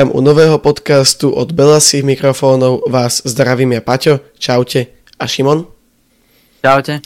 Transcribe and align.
U 0.00 0.24
nového 0.24 0.56
podcastu 0.56 1.28
od 1.28 1.52
Belasých 1.52 2.00
mikrofónov 2.08 2.88
vás 2.88 3.20
zdravím 3.20 3.76
ja 3.76 3.84
Paťo, 3.84 4.24
čaute 4.40 4.88
a 5.20 5.28
Šimon. 5.28 5.68
Čaute. 6.64 7.04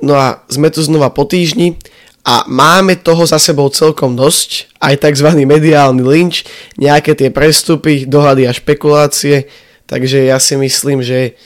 No 0.00 0.16
a 0.16 0.40
sme 0.48 0.72
tu 0.72 0.80
znova 0.80 1.12
po 1.12 1.28
týždni 1.28 1.76
a 2.24 2.48
máme 2.48 2.96
toho 2.96 3.28
za 3.28 3.36
sebou 3.36 3.68
celkom 3.68 4.16
dosť, 4.16 4.72
aj 4.80 5.04
tzv. 5.04 5.36
mediálny 5.36 6.00
lynč, 6.00 6.48
nejaké 6.80 7.12
tie 7.12 7.28
prestupy, 7.28 8.08
dohady 8.08 8.48
a 8.48 8.56
špekulácie, 8.56 9.44
takže 9.84 10.24
ja 10.24 10.40
si 10.40 10.56
myslím, 10.56 11.04
že 11.04 11.36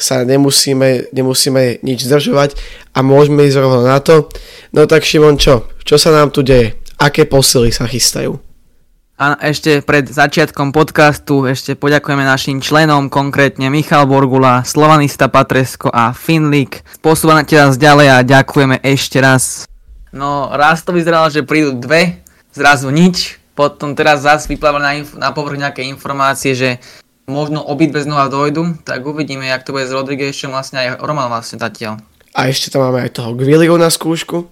sa 0.00 0.24
nemusíme, 0.24 1.12
nemusíme 1.12 1.84
nič 1.84 2.08
zdržovať 2.08 2.56
a 2.96 3.04
môžeme 3.04 3.44
ísť 3.44 3.60
rovno 3.60 3.84
na 3.84 4.00
to. 4.00 4.32
No 4.72 4.88
tak 4.88 5.04
Šimon, 5.04 5.36
čo? 5.36 5.68
Čo 5.84 6.00
sa 6.00 6.08
nám 6.08 6.32
tu 6.32 6.40
deje? 6.40 6.80
Aké 6.96 7.28
posily 7.28 7.68
sa 7.68 7.84
chystajú? 7.84 8.51
A 9.22 9.38
ešte 9.38 9.86
pred 9.86 10.02
začiatkom 10.10 10.74
podcastu 10.74 11.46
ešte 11.46 11.78
poďakujeme 11.78 12.26
našim 12.26 12.58
členom, 12.58 13.06
konkrétne 13.06 13.70
Michal 13.70 14.10
Borgula, 14.10 14.66
Slovanista 14.66 15.30
Patresko 15.30 15.94
a 15.94 16.10
Finlik. 16.10 16.82
Posúvame 16.98 17.46
teraz 17.46 17.78
ďalej 17.78 18.18
a 18.18 18.26
ďakujeme 18.26 18.82
ešte 18.82 19.22
raz. 19.22 19.70
No, 20.10 20.50
raz 20.50 20.82
to 20.82 20.90
vyzeralo, 20.90 21.30
že 21.30 21.46
prídu 21.46 21.78
dve, 21.78 22.18
zrazu 22.50 22.90
nič. 22.90 23.38
Potom 23.54 23.94
teraz 23.94 24.26
zase 24.26 24.50
vyplávali 24.50 24.82
na, 24.82 24.92
inf- 24.98 25.14
na 25.14 25.30
povrch 25.30 25.54
nejaké 25.54 25.86
informácie, 25.86 26.58
že 26.58 26.82
možno 27.30 27.62
obidve 27.62 28.02
znova 28.02 28.26
dojdu, 28.26 28.74
tak 28.82 29.06
uvidíme, 29.06 29.46
jak 29.46 29.62
to 29.62 29.70
bude 29.70 29.86
s 29.86 29.94
Rodriguezom 29.94 30.50
vlastne 30.50 30.82
aj 30.82 30.88
Roman 30.98 31.30
vlastne 31.30 31.62
zatiaľ. 31.62 32.02
A 32.34 32.50
ešte 32.50 32.74
tam 32.74 32.90
máme 32.90 33.06
aj 33.06 33.22
toho 33.22 33.38
Gvilliho 33.38 33.78
na 33.78 33.86
skúšku. 33.86 34.50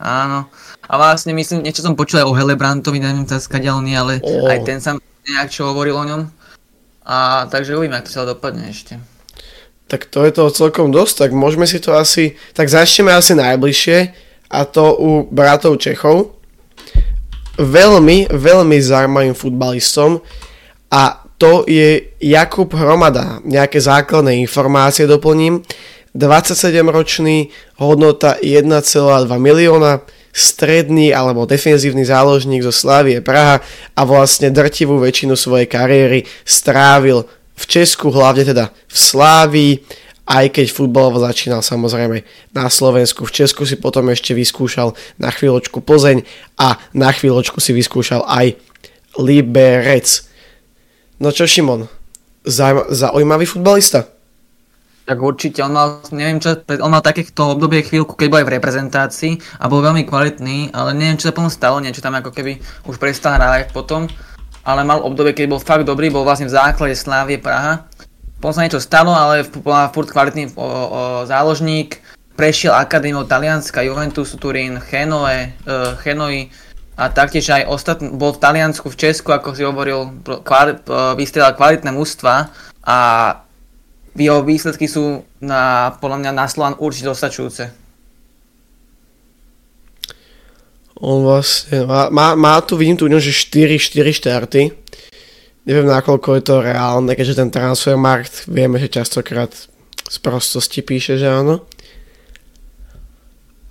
Áno. 0.00 0.48
A 0.88 0.92
vlastne 0.96 1.36
myslím, 1.36 1.60
niečo 1.60 1.84
som 1.84 1.92
počul 1.92 2.24
aj 2.24 2.26
o 2.26 2.36
Helebrantovi, 2.36 2.96
neviem 2.96 3.28
teraz 3.28 3.52
nie, 3.84 3.92
ale 3.92 4.24
Ó. 4.24 4.48
aj 4.48 4.58
ten 4.64 4.80
sa 4.80 4.96
nejak 5.28 5.52
čo 5.52 5.68
hovoril 5.68 5.92
o 5.92 6.08
ňom. 6.08 6.22
A 7.04 7.46
takže 7.52 7.76
uvidíme, 7.76 8.00
ako 8.00 8.08
to 8.08 8.16
sa 8.16 8.24
dopadne 8.24 8.72
ešte. 8.72 8.96
Tak 9.92 10.08
to 10.08 10.24
je 10.24 10.32
toho 10.32 10.48
celkom 10.48 10.88
dosť, 10.88 11.28
tak 11.28 11.30
môžeme 11.36 11.68
si 11.68 11.82
to 11.82 11.92
asi... 11.92 12.38
Tak 12.56 12.72
začneme 12.72 13.12
asi 13.12 13.36
najbližšie 13.36 13.98
a 14.50 14.58
to 14.64 14.96
u 14.96 15.10
bratov 15.28 15.76
Čechov. 15.76 16.40
Veľmi, 17.60 18.32
veľmi 18.32 18.78
zaujímavým 18.80 19.36
futbalistom 19.36 20.24
a 20.88 21.20
to 21.40 21.64
je 21.68 22.16
Jakub 22.20 22.68
Hromada. 22.72 23.40
Nejaké 23.44 23.80
základné 23.80 24.40
informácie 24.44 25.08
doplním. 25.08 25.64
27-ročný, 26.14 27.54
hodnota 27.78 28.34
1,2 28.42 29.30
milióna, 29.38 30.02
stredný 30.30 31.10
alebo 31.10 31.46
defenzívny 31.46 32.06
záložník 32.06 32.62
zo 32.62 32.70
Slávie 32.70 33.18
Praha 33.18 33.62
a 33.98 34.02
vlastne 34.06 34.50
drtivú 34.54 34.98
väčšinu 35.02 35.34
svojej 35.34 35.66
kariéry 35.66 36.26
strávil 36.46 37.26
v 37.54 37.64
Česku, 37.66 38.14
hlavne 38.14 38.46
teda 38.46 38.70
v 38.70 38.96
Slávii, 38.96 39.72
aj 40.30 40.46
keď 40.54 40.66
futbalovo 40.70 41.18
začínal 41.18 41.58
samozrejme 41.66 42.22
na 42.54 42.70
Slovensku. 42.70 43.26
V 43.26 43.34
Česku 43.42 43.66
si 43.66 43.74
potom 43.74 44.06
ešte 44.14 44.30
vyskúšal 44.30 44.94
na 45.18 45.34
chvíľočku 45.34 45.82
Plzeň 45.82 46.22
a 46.54 46.78
na 46.94 47.10
chvíľočku 47.10 47.58
si 47.58 47.74
vyskúšal 47.74 48.22
aj 48.30 48.54
Liberec. 49.18 50.30
No 51.18 51.34
čo 51.34 51.50
Šimon, 51.50 51.90
Zaujíma- 52.46 52.88
zaujímavý 52.88 53.44
futbalista? 53.44 54.08
Tak 55.10 55.18
určite, 55.18 55.58
on 55.66 55.74
mal, 55.74 55.98
neviem 56.14 56.38
čo, 56.38 56.54
on 56.78 56.94
mal 56.94 57.02
takéto 57.02 57.58
obdobie 57.58 57.82
chvíľku, 57.82 58.14
keď 58.14 58.30
bol 58.30 58.38
aj 58.38 58.46
v 58.46 58.54
reprezentácii 58.62 59.32
a 59.58 59.66
bol 59.66 59.82
veľmi 59.82 60.06
kvalitný, 60.06 60.70
ale 60.70 60.94
neviem 60.94 61.18
čo 61.18 61.26
sa 61.26 61.34
potom 61.34 61.50
stalo, 61.50 61.82
niečo 61.82 61.98
tam 61.98 62.14
ako 62.14 62.30
keby 62.30 62.62
už 62.86 62.94
prestal 63.02 63.34
hrávať 63.34 63.74
potom, 63.74 64.06
ale 64.62 64.86
mal 64.86 65.02
obdobie, 65.02 65.34
keď 65.34 65.50
bol 65.50 65.58
fakt 65.58 65.82
dobrý, 65.82 66.14
bol 66.14 66.22
vlastne 66.22 66.46
v 66.46 66.54
základe 66.54 66.94
Slávie 66.94 67.42
Praha. 67.42 67.90
Potom 68.38 68.54
sa 68.54 68.62
niečo 68.62 68.78
stalo, 68.78 69.10
ale 69.10 69.42
bol 69.50 69.74
furt 69.90 70.14
kvalitný 70.14 70.54
o, 70.54 70.62
o, 70.62 70.68
záložník, 71.26 71.98
prešiel 72.38 72.70
akadémiou 72.78 73.26
Talianska, 73.26 73.82
Juventus, 73.82 74.30
Turín, 74.38 74.78
Chenoe, 74.78 75.58
uh, 75.66 75.98
Chenoi 76.06 76.54
a 76.94 77.10
taktiež 77.10 77.50
aj 77.50 77.66
ostatný, 77.66 78.14
bol 78.14 78.30
v 78.30 78.46
Taliansku, 78.46 78.86
v 78.86 79.10
Česku, 79.10 79.34
ako 79.34 79.58
si 79.58 79.66
hovoril, 79.66 80.22
kvali, 80.46 80.78
uh, 80.86 81.18
vystrelal 81.18 81.58
kvalitné 81.58 81.90
mužstva 81.90 82.46
a 82.86 82.98
jeho 84.20 84.44
výsledky 84.44 84.84
sú 84.84 85.24
na, 85.40 85.94
podľa 85.96 86.18
mňa 86.20 86.30
na 86.36 86.46
Slovan 86.46 86.76
určite 86.76 87.08
dostačujúce. 87.08 87.72
On 91.00 91.24
vlastne 91.24 91.88
má, 91.88 92.12
má, 92.12 92.26
má 92.36 92.54
tu, 92.60 92.76
vidím 92.76 93.00
tu 93.00 93.08
že 93.08 93.32
4, 93.32 93.80
4 93.80 94.12
štarty. 94.12 94.62
Neviem, 95.64 95.88
nakoľko 95.88 96.28
je 96.36 96.42
to 96.44 96.56
reálne, 96.60 97.08
keďže 97.16 97.40
ten 97.40 97.48
transfermarkt 97.48 98.44
vieme, 98.44 98.76
že 98.76 98.92
častokrát 98.92 99.48
z 100.10 100.16
prostosti 100.20 100.84
píše, 100.84 101.16
že 101.16 101.28
áno. 101.30 101.64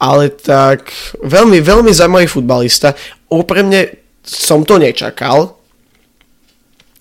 Ale 0.01 0.31
tak 0.33 0.89
veľmi, 1.21 1.59
veľmi 1.61 1.91
zaujímavý 1.91 2.25
futbalista. 2.25 2.95
Úprimne 3.29 3.99
som 4.23 4.66
to 4.66 4.79
nečakal. 4.79 5.59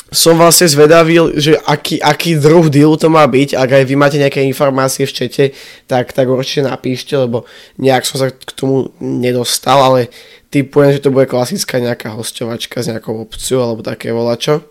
Som 0.08 0.40
vlastne 0.40 0.64
zvedavý, 0.64 1.20
že 1.36 1.60
aký, 1.68 2.00
aký 2.00 2.40
druh 2.40 2.72
deal 2.72 2.96
to 2.96 3.12
má 3.12 3.28
byť. 3.28 3.52
Ak 3.52 3.68
aj 3.68 3.84
vy 3.84 3.94
máte 3.94 4.16
nejaké 4.16 4.40
informácie 4.40 5.04
v 5.04 5.12
čete, 5.12 5.44
tak, 5.84 6.16
tak 6.16 6.32
určite 6.32 6.64
napíšte, 6.64 7.12
lebo 7.12 7.44
nejak 7.76 8.08
som 8.08 8.16
sa 8.16 8.32
k 8.32 8.50
tomu 8.56 8.88
nedostal, 9.04 9.84
ale 9.84 10.08
typujem, 10.48 10.96
že 10.96 11.04
to 11.04 11.12
bude 11.12 11.28
klasická 11.28 11.76
nejaká 11.76 12.16
hostovačka 12.16 12.80
s 12.80 12.88
nejakou 12.88 13.20
opciou 13.20 13.60
alebo 13.60 13.84
také 13.84 14.08
volačo. 14.08 14.64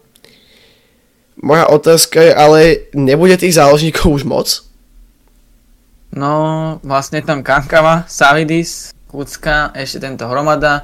Moja 1.38 1.70
otázka 1.70 2.18
je, 2.18 2.32
ale 2.34 2.60
nebude 2.98 3.38
tých 3.38 3.62
záložníkov 3.62 4.10
už 4.10 4.24
moc? 4.26 4.50
No, 6.10 6.82
vlastne 6.82 7.22
tam 7.22 7.46
Kankava, 7.46 8.10
Savidis, 8.10 8.90
Kucka, 9.06 9.70
ešte 9.78 10.02
tento 10.02 10.26
Hromada. 10.26 10.82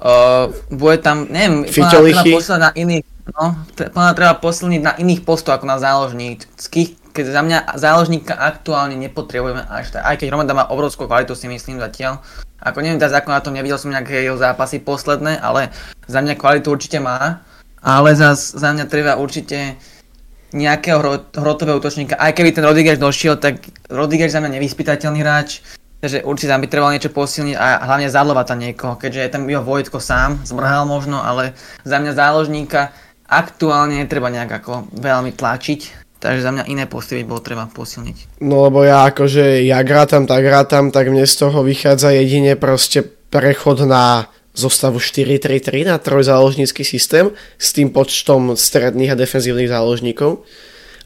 Uh, 0.00 0.48
bude 0.72 1.02
tam, 1.02 1.26
neviem, 1.28 1.66
Fiťolichy. 1.66 2.32
posilniť 2.32 2.62
na 2.62 2.70
iných, 2.72 3.04
no, 3.34 3.54
podľa 3.76 4.14
treba 4.16 4.34
posilniť 4.38 4.80
na 4.82 4.92
iných 4.98 5.22
postoch 5.22 5.56
ako 5.58 5.66
na 5.66 5.78
záložník. 5.78 6.46
Ských, 6.58 6.98
keď 7.14 7.24
za 7.30 7.42
mňa 7.42 7.58
záložníka 7.78 8.34
aktuálne 8.34 8.94
nepotrebujeme 8.98 9.66
až 9.66 9.94
tak, 9.94 10.02
aj 10.06 10.16
keď 10.20 10.26
Hromada 10.30 10.54
má 10.54 10.64
obrovskú 10.70 11.06
kvalitu 11.06 11.34
si 11.34 11.46
myslím 11.50 11.78
zatiaľ. 11.78 12.22
Ako 12.60 12.84
neviem 12.84 13.00
teraz 13.00 13.16
ako 13.16 13.32
na 13.32 13.40
tom, 13.40 13.56
nevidel 13.56 13.80
som 13.80 13.88
nejaké 13.88 14.20
jeho 14.20 14.36
zápasy 14.36 14.84
posledné, 14.84 15.40
ale 15.40 15.72
za 16.04 16.20
mňa 16.20 16.36
kvalitu 16.36 16.68
určite 16.68 17.00
má. 17.00 17.40
Ale 17.80 18.12
zas 18.12 18.52
za 18.52 18.76
mňa 18.76 18.84
treba 18.92 19.16
určite 19.16 19.80
nejakého 20.52 20.98
hro, 21.00 21.14
hrotového 21.32 21.80
útočníka. 21.80 22.20
Aj 22.20 22.34
keby 22.36 22.52
ten 22.52 22.66
Rodriguez 22.66 23.00
došiel, 23.00 23.40
tak 23.40 23.64
Rodriguez 23.88 24.34
za 24.34 24.44
mňa 24.44 24.60
nevyspytateľný 24.60 25.24
hráč. 25.24 25.64
Takže 26.00 26.24
určite 26.24 26.48
tam 26.48 26.64
by 26.64 26.68
trebalo 26.68 26.92
niečo 26.96 27.12
posilniť 27.12 27.56
a 27.60 27.84
hlavne 27.84 28.08
zadlovať 28.08 28.46
tam 28.48 28.58
niekoho, 28.64 28.94
keďže 28.96 29.20
je 29.20 29.32
tam 29.36 29.44
jeho 29.44 29.60
Vojtko 29.60 30.00
sám, 30.00 30.40
zmrhal 30.48 30.88
možno, 30.88 31.20
ale 31.20 31.52
za 31.84 32.00
mňa 32.00 32.16
záložníka 32.16 32.88
aktuálne 33.30 34.02
netreba 34.02 34.26
nejak 34.26 34.50
ako 34.50 34.90
veľmi 34.90 35.30
tlačiť, 35.38 35.80
takže 36.18 36.42
za 36.42 36.50
mňa 36.50 36.64
iné 36.66 36.84
posty 36.90 37.22
by 37.22 37.24
bolo 37.30 37.40
treba 37.40 37.70
posilniť. 37.70 38.42
No 38.42 38.66
lebo 38.66 38.82
ja 38.82 39.06
akože, 39.06 39.62
ja 39.62 39.78
grátam, 39.86 40.26
tak 40.26 40.42
grátam, 40.42 40.90
tak 40.90 41.08
mne 41.08 41.22
z 41.24 41.34
toho 41.38 41.62
vychádza 41.62 42.10
jedine 42.10 42.58
proste 42.58 43.06
prechod 43.06 43.86
na 43.86 44.26
zostavu 44.50 44.98
4-3-3 44.98 45.86
na 45.86 45.96
trojzáložnícky 46.02 46.82
systém 46.82 47.30
s 47.54 47.70
tým 47.70 47.94
počtom 47.94 48.58
stredných 48.58 49.14
a 49.14 49.20
defenzívnych 49.20 49.70
záložníkov. 49.70 50.42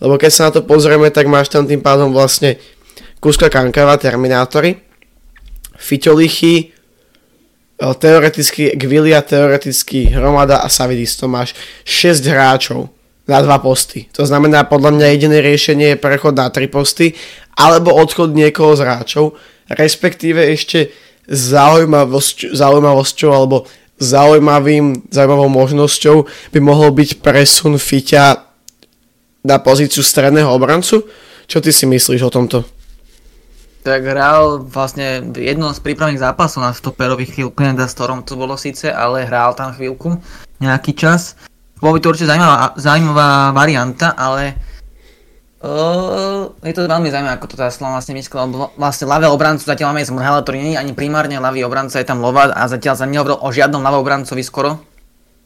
Lebo 0.00 0.14
keď 0.16 0.30
sa 0.32 0.42
na 0.48 0.52
to 0.58 0.66
pozrieme, 0.66 1.12
tak 1.12 1.28
máš 1.28 1.52
tam 1.52 1.68
tým 1.68 1.84
pádom 1.84 2.10
vlastne 2.10 2.56
Kuska 3.20 3.52
Kankava, 3.52 4.00
Terminátory, 4.00 4.80
Fiťolichy, 5.76 6.54
e, 6.56 6.64
teoreticky 7.78 8.74
Gvilia, 8.78 9.22
teoreticky 9.22 10.06
Hromada 10.14 10.62
a 10.62 10.70
Savidis. 10.70 11.18
To 11.18 11.26
máš 11.26 11.54
6 11.82 12.22
hráčov 12.30 12.88
na 13.24 13.40
dva 13.40 13.58
posty. 13.58 14.06
To 14.14 14.22
znamená, 14.22 14.68
podľa 14.68 14.94
mňa 14.94 15.06
jediné 15.16 15.38
riešenie 15.40 15.86
je 15.94 16.02
prechod 16.02 16.36
na 16.36 16.52
3 16.52 16.68
posty 16.68 17.16
alebo 17.56 17.94
odchod 17.96 18.36
niekoho 18.36 18.76
z 18.76 18.84
hráčov, 18.84 19.24
respektíve 19.70 20.38
ešte 20.52 20.92
zaujímavosť, 21.26 22.52
zaujímavosťou 22.52 23.30
alebo 23.32 23.64
zaujímavým, 23.96 25.08
zaujímavou 25.08 25.48
možnosťou 25.48 26.16
by 26.52 26.58
mohol 26.60 26.92
byť 26.92 27.24
presun 27.24 27.80
Fiťa 27.80 28.44
na 29.44 29.56
pozíciu 29.60 30.04
stredného 30.04 30.50
obrancu. 30.50 31.08
Čo 31.48 31.58
ty 31.60 31.72
si 31.72 31.88
myslíš 31.88 32.22
o 32.28 32.30
tomto? 32.32 32.64
Tak 33.84 34.00
hral 34.00 34.64
vlastne 34.64 35.20
v 35.20 35.44
jednom 35.44 35.68
z 35.76 35.84
prípravných 35.84 36.16
zápasov 36.16 36.64
na 36.64 36.72
stoperových 36.72 37.36
chvíľku, 37.36 37.60
neviem 37.60 37.84
s 37.84 37.92
ktorom 37.92 38.24
to 38.24 38.32
bolo 38.32 38.56
síce, 38.56 38.88
ale 38.88 39.28
hral 39.28 39.52
tam 39.52 39.76
chvíľku, 39.76 40.24
nejaký 40.56 40.96
čas. 40.96 41.36
Bolo 41.84 42.00
by 42.00 42.00
to 42.00 42.16
určite 42.16 42.32
zaujímavá, 42.32 42.72
zaujímavá 42.80 43.52
varianta, 43.52 44.16
ale 44.16 44.56
uh, 45.60 46.48
je 46.64 46.72
to 46.72 46.88
veľmi 46.88 47.12
zaujímavé, 47.12 47.36
ako 47.36 47.52
to 47.52 47.60
tá 47.60 47.68
Slovan 47.68 48.00
vlastne 48.00 48.16
myslel, 48.16 48.48
lebo 48.48 48.72
vlastne 48.80 49.04
ľavého 49.04 49.36
obrancu 49.36 49.68
zatiaľ 49.68 49.92
máme 49.92 50.08
Zmrhala, 50.08 50.40
ktorý 50.40 50.64
nie 50.64 50.72
je 50.72 50.80
ani 50.80 50.96
primárne 50.96 51.36
ľavý 51.36 51.68
obranca, 51.68 52.00
je 52.00 52.08
tam 52.08 52.24
Lovat 52.24 52.56
a 52.56 52.64
zatiaľ 52.64 52.96
sa 52.96 53.04
nehovoril 53.04 53.36
o 53.36 53.52
žiadnom 53.52 53.84
ľavom 53.84 54.00
obrancovi 54.00 54.40
skoro. 54.40 54.80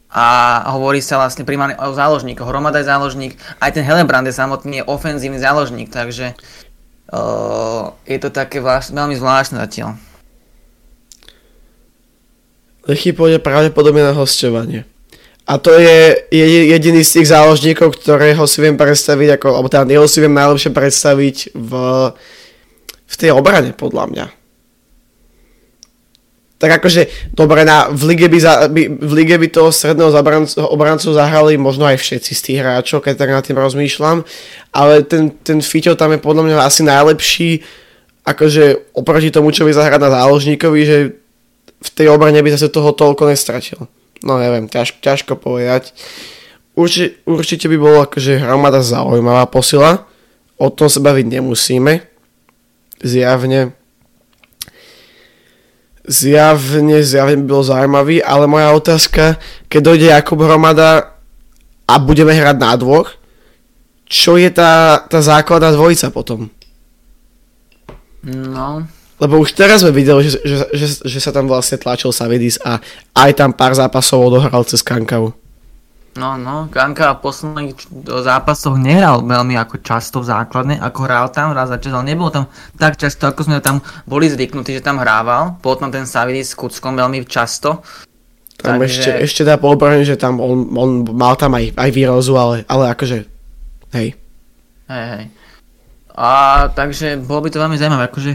a 0.09 0.65
hovorí 0.73 1.05
sa 1.05 1.21
vlastne 1.21 1.45
primárne 1.45 1.77
o 1.77 1.93
záložníkoch. 1.93 2.49
Hromada 2.49 2.81
je 2.81 2.89
záložník, 2.89 3.37
aj 3.61 3.77
ten 3.77 3.85
Helebrand 3.85 4.25
je 4.25 4.33
samotný 4.33 4.81
je 4.81 4.87
ofenzívny 4.89 5.37
záložník, 5.37 5.93
takže 5.93 6.33
uh, 7.13 7.93
je 8.05 8.17
to 8.17 8.29
také 8.29 8.63
vlaš- 8.63 8.93
veľmi 8.93 9.13
zvláštne 9.17 9.59
zatiaľ. 9.59 9.97
Lechy 12.89 13.13
pôjde 13.13 13.37
pravdepodobne 13.37 14.01
na 14.01 14.13
hostovanie. 14.17 14.87
A 15.49 15.57
to 15.57 15.73
je 15.73 16.29
jediný 16.29 17.01
z 17.01 17.21
tých 17.21 17.33
záložníkov, 17.33 17.97
ktorého 17.97 18.45
si 18.45 18.61
viem 18.61 18.77
predstaviť, 18.77 19.41
ako, 19.41 19.47
alebo 19.57 19.69
teda 19.69 19.89
jeho 19.89 20.05
si 20.05 20.21
viem 20.21 20.33
najlepšie 20.37 20.69
predstaviť 20.69 21.57
v, 21.57 21.71
v 23.09 23.15
tej 23.17 23.33
obrane, 23.33 23.73
podľa 23.73 24.05
mňa 24.13 24.25
tak 26.59 26.83
akože, 26.83 27.31
dobre, 27.31 27.63
na, 27.63 27.87
v, 27.87 28.13
lige 28.13 28.27
by 28.27 28.39
za, 28.39 28.67
by, 28.67 28.99
v 28.99 29.11
lige 29.15 29.39
by 29.39 29.47
toho 29.47 29.71
stredného 29.71 30.11
zabrancu, 30.11 30.59
obrancu 30.67 31.15
zahrali 31.15 31.55
možno 31.55 31.87
aj 31.87 31.95
všetci 32.03 32.31
z 32.35 32.41
tých 32.43 32.59
hráčov, 32.59 32.99
keď 32.99 33.15
tak 33.15 33.31
nad 33.31 33.43
tým 33.47 33.55
rozmýšľam, 33.55 34.27
ale 34.75 35.07
ten, 35.07 35.31
ten 35.39 35.63
Fiťo 35.63 35.95
tam 35.95 36.11
je 36.11 36.19
podľa 36.19 36.43
mňa 36.43 36.55
asi 36.59 36.83
najlepší, 36.83 37.63
akože 38.27 38.91
oproti 38.91 39.31
tomu, 39.31 39.55
čo 39.55 39.63
by 39.63 39.71
zahrať 39.71 40.03
na 40.03 40.11
záložníkovi, 40.11 40.79
že 40.83 40.97
v 41.79 41.89
tej 41.95 42.11
obrane 42.11 42.43
by 42.43 42.51
zase 42.51 42.67
toho 42.67 42.91
toľko 42.91 43.31
nestratil. 43.31 43.87
No 44.19 44.35
neviem, 44.35 44.67
ťaž, 44.67 44.99
ťažko 44.99 45.39
povedať. 45.39 45.95
Urči, 46.75 47.23
určite 47.23 47.71
by 47.71 47.77
bolo 47.79 48.03
akože 48.03 48.43
hromada 48.43 48.83
zaujímavá 48.83 49.47
posila, 49.47 50.03
o 50.59 50.67
tom 50.67 50.91
sa 50.91 50.99
baviť 50.99 51.39
nemusíme, 51.39 52.03
zjavne 52.99 53.78
zjavne, 56.07 57.03
zjavne 57.03 57.43
by 57.43 57.47
bol 57.47 57.63
zaujímavý, 57.65 58.23
ale 58.23 58.45
moja 58.47 58.71
otázka, 58.75 59.41
keď 59.67 59.81
dojde 59.81 60.07
Jakub 60.13 60.39
Hromada 60.39 61.17
a 61.89 61.95
budeme 61.97 62.33
hrať 62.35 62.57
na 62.59 62.73
dvoch, 62.77 63.17
čo 64.09 64.37
je 64.41 64.49
tá, 64.49 65.05
tá 65.05 65.21
základná 65.21 65.69
dvojica 65.73 66.09
potom? 66.09 66.49
No. 68.25 68.83
Lebo 69.19 69.43
už 69.43 69.51
teraz 69.51 69.83
sme 69.83 69.91
videli, 69.91 70.27
že, 70.27 70.39
že, 70.43 70.55
že, 70.71 70.87
že 71.03 71.19
sa 71.19 71.35
tam 71.35 71.45
vlastne 71.45 71.75
tlačil 71.75 72.15
Savidis 72.15 72.55
a 72.63 72.79
aj 73.15 73.31
tam 73.35 73.51
pár 73.51 73.75
zápasov 73.75 74.31
odohral 74.31 74.63
cez 74.63 74.79
Kankavu. 74.79 75.35
No, 76.17 76.41
no, 76.41 76.65
Ganka 76.73 77.13
v 77.13 77.21
posledných 77.21 77.77
zápasoch 78.25 78.81
nehral 78.81 79.21
veľmi 79.21 79.53
ako 79.61 79.77
často 79.85 80.25
v 80.25 80.29
základne, 80.33 80.75
ako 80.81 80.99
hral 81.05 81.29
tam 81.29 81.53
raz 81.53 81.69
za 81.69 81.77
čas, 81.77 81.93
ale 81.93 82.09
nebol 82.11 82.33
tam 82.33 82.49
tak 82.81 82.97
často, 82.97 83.29
ako 83.29 83.45
sme 83.45 83.61
tam 83.61 83.85
boli 84.09 84.25
zvyknutí, 84.25 84.73
že 84.73 84.81
tam 84.81 84.97
hrával. 84.97 85.61
Bol 85.61 85.77
tam 85.77 85.93
ten 85.93 86.09
Savidis 86.09 86.51
s 86.51 86.57
Kuckom 86.57 86.97
veľmi 86.97 87.21
často. 87.29 87.85
Tam 88.59 88.81
takže... 88.81 88.89
ešte, 88.89 89.11
ešte 89.21 89.41
dá 89.45 89.55
poobrániť, 89.61 90.17
že 90.17 90.17
tam 90.17 90.41
on, 90.41 90.67
on 90.75 90.89
mal 91.13 91.37
tam 91.37 91.55
aj, 91.55 91.77
aj 91.77 91.89
výrozu, 91.93 92.35
ale, 92.35 92.65
ale 92.65 92.91
akože, 92.91 93.17
hej. 93.95 94.17
Hej, 94.89 95.05
hej. 95.13 95.25
A 96.19 96.29
takže 96.75 97.21
bolo 97.21 97.47
by 97.47 97.49
to 97.53 97.61
veľmi 97.63 97.79
zaujímavé, 97.79 98.11
akože, 98.11 98.33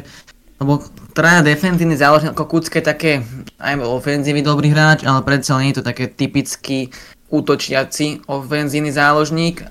lebo 0.63 0.81
traja 1.13 1.45
defenzívny 1.45 2.01
záložník 2.01 2.33
ako 2.33 2.49
Kucké 2.49 2.81
také 2.81 3.21
aj 3.61 3.85
ofenzívny 3.85 4.41
dobrý 4.41 4.73
hráč, 4.73 5.05
ale 5.05 5.21
predsa 5.21 5.61
nie 5.61 5.77
je 5.77 5.85
to 5.85 5.85
také 5.85 6.09
typický 6.09 6.89
útočiaci 7.33 8.25
ofenzívny 8.29 8.93
záložník. 8.93 9.65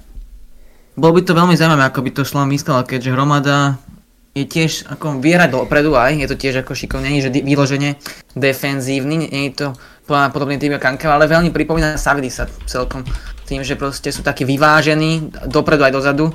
Bolo 0.93 1.17
by 1.17 1.21
to 1.25 1.33
veľmi 1.33 1.57
zaujímavé, 1.57 1.89
ako 1.89 1.99
by 2.05 2.11
to 2.13 2.21
šlo 2.21 2.45
myslela, 2.45 2.85
keďže 2.85 3.13
Hromada 3.13 3.81
je 4.33 4.45
tiež 4.49 4.89
ako 4.89 5.21
vierať 5.21 5.53
dopredu 5.53 5.93
aj, 5.93 6.17
je 6.17 6.27
to 6.29 6.37
tiež 6.37 6.65
ako 6.65 6.73
šikovný, 6.73 7.21
že 7.21 7.29
vyloženie 7.29 8.01
defenzívny, 8.33 9.29
nie 9.29 9.49
je 9.49 9.53
to 9.53 9.67
podobný 10.09 10.57
typ 10.57 10.73
Kankava, 10.81 11.21
ale 11.21 11.29
veľmi 11.29 11.53
pripomína 11.53 12.01
Savidisa 12.01 12.49
celkom 12.65 13.05
tým, 13.45 13.61
že 13.61 13.77
proste 13.77 14.09
sú 14.09 14.25
takí 14.25 14.43
vyvážení 14.43 15.29
dopredu 15.45 15.85
aj 15.85 15.93
dozadu. 15.93 16.33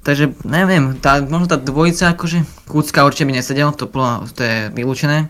Takže 0.00 0.32
neviem, 0.48 0.96
tá, 0.96 1.20
možno 1.20 1.50
tá 1.50 1.58
dvojica 1.60 2.16
akože 2.16 2.64
Kúcka 2.64 3.04
určite 3.04 3.28
by 3.28 3.32
nesedel, 3.36 3.68
to, 3.76 3.84
to 4.32 4.40
je 4.40 4.56
vylúčené. 4.72 5.28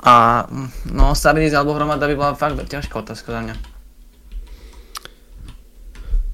A 0.00 0.48
no 0.88 1.12
Savidis 1.12 1.54
alebo 1.54 1.76
Hromada 1.76 2.08
by 2.08 2.16
bola 2.16 2.32
fakt 2.34 2.56
ťažká 2.56 3.04
otázka 3.04 3.30
za 3.30 3.40
mňa. 3.44 3.69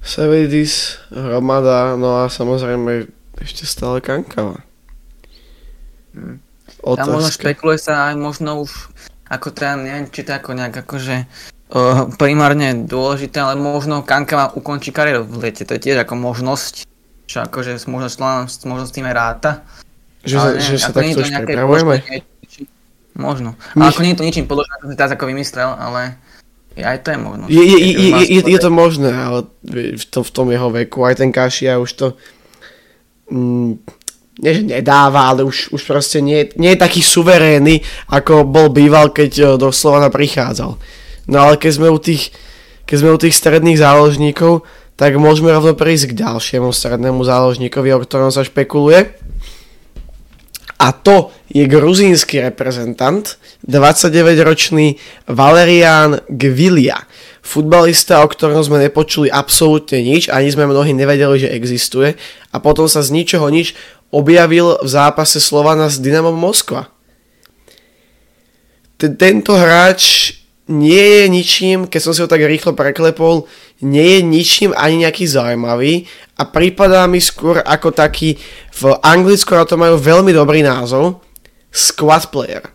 Sevedis, 0.07 1.03
Hromada, 1.11 1.99
no 1.99 2.23
a 2.23 2.31
samozrejme 2.31 3.11
ešte 3.43 3.67
stále 3.67 3.99
Kankava. 3.99 4.63
Hmm. 6.15 6.39
Tam 6.79 7.07
možno 7.11 7.27
špekuluje 7.27 7.83
sa 7.83 8.09
aj 8.09 8.15
možno 8.15 8.63
už, 8.63 8.71
ako 9.27 9.51
teda, 9.51 9.75
neviem, 9.75 10.07
či 10.07 10.23
to 10.23 10.31
ako 10.31 10.55
nejak 10.55 10.87
akože 10.87 11.27
uh, 11.27 12.07
primárne 12.15 12.87
dôležité, 12.87 13.43
ale 13.43 13.59
možno 13.59 14.07
Kankava 14.07 14.55
ukončí 14.55 14.95
kariéru 14.95 15.27
v 15.27 15.51
lete, 15.51 15.67
to 15.67 15.75
je 15.75 15.83
tiež 15.91 16.07
ako 16.07 16.15
možnosť, 16.15 16.87
čo 17.27 17.43
akože 17.43 17.75
možno, 17.91 18.07
možno 18.47 18.85
s 18.87 18.95
tým 18.95 19.05
aj 19.11 19.15
ráta. 19.15 19.51
Že, 20.23 20.35
ale, 20.39 20.47
neviem, 20.55 20.63
že 20.63 20.77
sa 20.79 20.91
takto 20.95 21.19
už 21.19 21.29
pripravujeme? 21.35 21.95
Možno. 23.17 23.59
Ale 23.75 23.91
ako 23.91 24.01
nie 24.05 24.13
je 24.15 24.19
to 24.23 24.27
ničím 24.29 24.47
podložené, 24.47 24.73
ako 24.79 24.85
si 24.87 24.95
teraz 24.95 25.11
ako 25.11 25.25
vymyslel, 25.27 25.69
ale 25.75 26.15
aj 26.83 26.97
to 27.05 27.07
je 27.13 27.19
možno. 27.19 27.43
Je, 27.49 27.63
je, 27.63 27.77
je, 27.77 28.09
je, 28.37 28.41
je 28.43 28.59
to 28.59 28.71
možné, 28.73 29.13
ale 29.13 29.49
v, 29.63 30.03
to, 30.09 30.21
v 30.21 30.31
tom 30.31 30.47
jeho 30.51 30.69
veku 30.69 31.05
aj 31.05 31.21
ten 31.23 31.29
Kašia 31.33 31.81
už 31.81 31.91
to 31.93 32.07
mm, 33.33 33.81
nie, 34.37 34.51
že 34.53 34.63
nedáva, 34.63 35.33
ale 35.33 35.41
už, 35.41 35.73
už 35.73 35.81
proste 35.81 36.21
nie, 36.21 36.45
nie 36.61 36.77
je 36.77 36.83
taký 36.83 37.01
suverénny, 37.01 37.81
ako 38.13 38.45
bol 38.45 38.69
býval, 38.69 39.09
keď 39.09 39.31
e, 39.33 39.43
do 39.57 39.73
Slovana 39.73 40.13
prichádzal. 40.13 40.77
No 41.27 41.37
ale 41.41 41.57
keď 41.57 41.71
sme 41.73 41.89
u 41.89 41.97
tých, 41.97 42.29
keď 42.85 42.95
sme 43.01 43.09
u 43.17 43.19
tých 43.19 43.33
stredných 43.33 43.81
záložníkov, 43.81 44.61
tak 44.97 45.17
môžeme 45.17 45.53
rovno 45.53 45.73
prejsť 45.73 46.13
k 46.13 46.19
ďalšiemu 46.25 46.69
strednému 46.69 47.21
záložníkovi, 47.21 47.89
o 47.93 48.01
ktorom 48.01 48.29
sa 48.29 48.45
špekuluje. 48.45 49.13
A 50.77 50.93
to 50.93 51.33
je 51.49 51.65
gruzínsky 51.65 52.37
reprezentant, 52.37 53.41
29-ročný 53.65 55.01
Valerian 55.25 56.21
Gvilia. 56.29 57.01
Futbalista, 57.41 58.21
o 58.21 58.27
ktorom 58.29 58.61
sme 58.61 58.85
nepočuli 58.85 59.31
absolútne 59.31 60.03
nič, 60.05 60.29
ani 60.29 60.53
sme 60.53 60.69
mnohí 60.69 60.93
nevedeli, 60.93 61.47
že 61.47 61.49
existuje. 61.49 62.13
A 62.53 62.61
potom 62.61 62.85
sa 62.85 63.01
z 63.01 63.09
ničoho 63.09 63.49
nič 63.49 63.73
objavil 64.13 64.77
v 64.77 64.89
zápase 64.89 65.41
Slovana 65.41 65.89
s 65.89 65.97
Dynamom 65.97 66.37
Moskva. 66.37 66.93
Tento 68.97 69.53
hráč 69.57 70.33
nie 70.67 71.23
je 71.23 71.25
ničím, 71.31 71.79
keď 71.87 72.01
som 72.03 72.13
si 72.13 72.21
ho 72.21 72.27
tak 72.27 72.43
rýchlo 72.43 72.75
preklepol, 72.75 73.47
nie 73.83 74.17
je 74.17 74.19
ničím 74.25 74.71
ani 74.73 75.05
nejaký 75.05 75.29
zaujímavý 75.29 76.09
a 76.37 76.45
prípadá 76.49 77.05
mi 77.05 77.21
skôr 77.21 77.61
ako 77.61 77.93
taký, 77.93 78.37
v 78.77 78.83
Anglicku 79.01 79.53
na 79.53 79.65
to 79.65 79.77
majú 79.77 79.97
veľmi 79.97 80.33
dobrý 80.33 80.65
názov, 80.65 81.21
squad 81.69 82.29
player. 82.33 82.65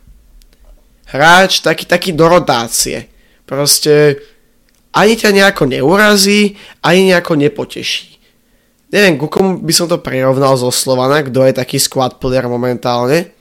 Hráč 1.11 1.61
taký, 1.61 1.85
taký 1.85 2.11
do 2.15 2.27
rotácie. 2.31 3.11
Proste 3.45 4.17
ani 4.95 5.19
ťa 5.19 5.31
nejako 5.35 5.69
neurazí, 5.69 6.57
ani 6.81 7.13
nejako 7.13 7.37
nepoteší. 7.37 8.17
Neviem, 8.93 9.17
ku 9.17 9.27
komu 9.27 9.61
by 9.61 9.73
som 9.73 9.89
to 9.89 10.01
prirovnal 10.05 10.53
zo 10.55 10.69
Slovana, 10.69 11.25
kto 11.25 11.49
je 11.49 11.57
taký 11.57 11.81
squad 11.81 12.21
player 12.21 12.45
momentálne 12.45 13.33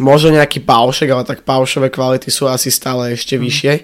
možno 0.00 0.34
nejaký 0.34 0.64
paušek, 0.64 1.12
ale 1.12 1.28
tak 1.28 1.44
paušové 1.44 1.92
kvality 1.92 2.32
sú 2.32 2.48
asi 2.48 2.72
stále 2.72 3.12
ešte 3.14 3.36
mm. 3.36 3.40
vyššie. 3.44 3.74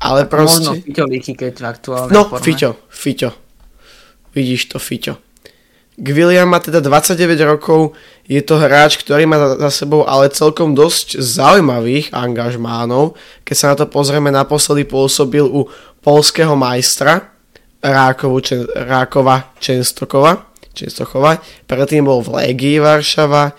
Ale 0.00 0.24
proste... 0.24 0.64
Možno 0.64 0.80
Fiťo 0.80 1.36
keď 1.36 1.52
aktuálne 1.60 2.10
No, 2.10 2.24
forme. 2.26 2.44
Fiťo, 2.44 2.70
Fiťo. 2.88 3.30
Vidíš 4.32 4.72
to, 4.72 4.78
Fiťo. 4.80 5.20
Gwilliam 6.00 6.48
má 6.48 6.56
teda 6.64 6.80
29 6.80 7.36
rokov, 7.44 7.92
je 8.24 8.40
to 8.40 8.56
hráč, 8.56 8.96
ktorý 8.96 9.28
má 9.28 9.36
za 9.60 9.84
sebou 9.84 10.08
ale 10.08 10.32
celkom 10.32 10.72
dosť 10.72 11.20
zaujímavých 11.20 12.16
angažmánov. 12.16 13.20
Keď 13.44 13.56
sa 13.58 13.66
na 13.74 13.76
to 13.76 13.84
pozrieme, 13.84 14.32
naposledy 14.32 14.88
pôsobil 14.88 15.44
u 15.44 15.68
polského 16.00 16.56
majstra 16.56 17.36
Rákovu, 17.84 18.40
Čen, 18.40 18.64
Rákova 18.72 19.52
Čenstokova, 19.60 20.48
Čenstochova. 20.72 21.36
Predtým 21.68 22.08
bol 22.08 22.24
v 22.24 22.48
Legii 22.48 22.80
Varšava, 22.80 23.52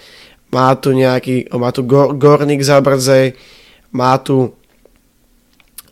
má 0.50 0.70
tu 0.82 0.98
nejaký, 0.98 1.54
má 1.54 1.70
tu 1.70 1.86
Gor, 1.86 2.18
Gornik 2.18 2.66
Zabrzej, 2.66 3.38
má 3.94 4.18
tu 4.18 4.58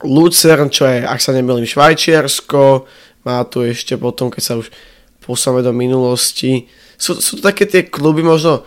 Lucern, 0.03 0.71
čo 0.71 0.87
je, 0.87 1.03
ak 1.03 1.19
sa 1.19 1.35
nemýlim, 1.35 1.67
Švajčiarsko, 1.67 2.87
má 3.27 3.43
tu 3.43 3.63
ešte 3.63 3.99
potom, 3.99 4.31
keď 4.31 4.43
sa 4.43 4.53
už 4.55 4.71
posúvame 5.19 5.61
do 5.61 5.75
minulosti. 5.75 6.71
Sú, 6.95 7.19
sú 7.19 7.37
to 7.37 7.51
také 7.51 7.67
tie 7.67 7.83
kluby 7.85 8.23
možno 8.23 8.63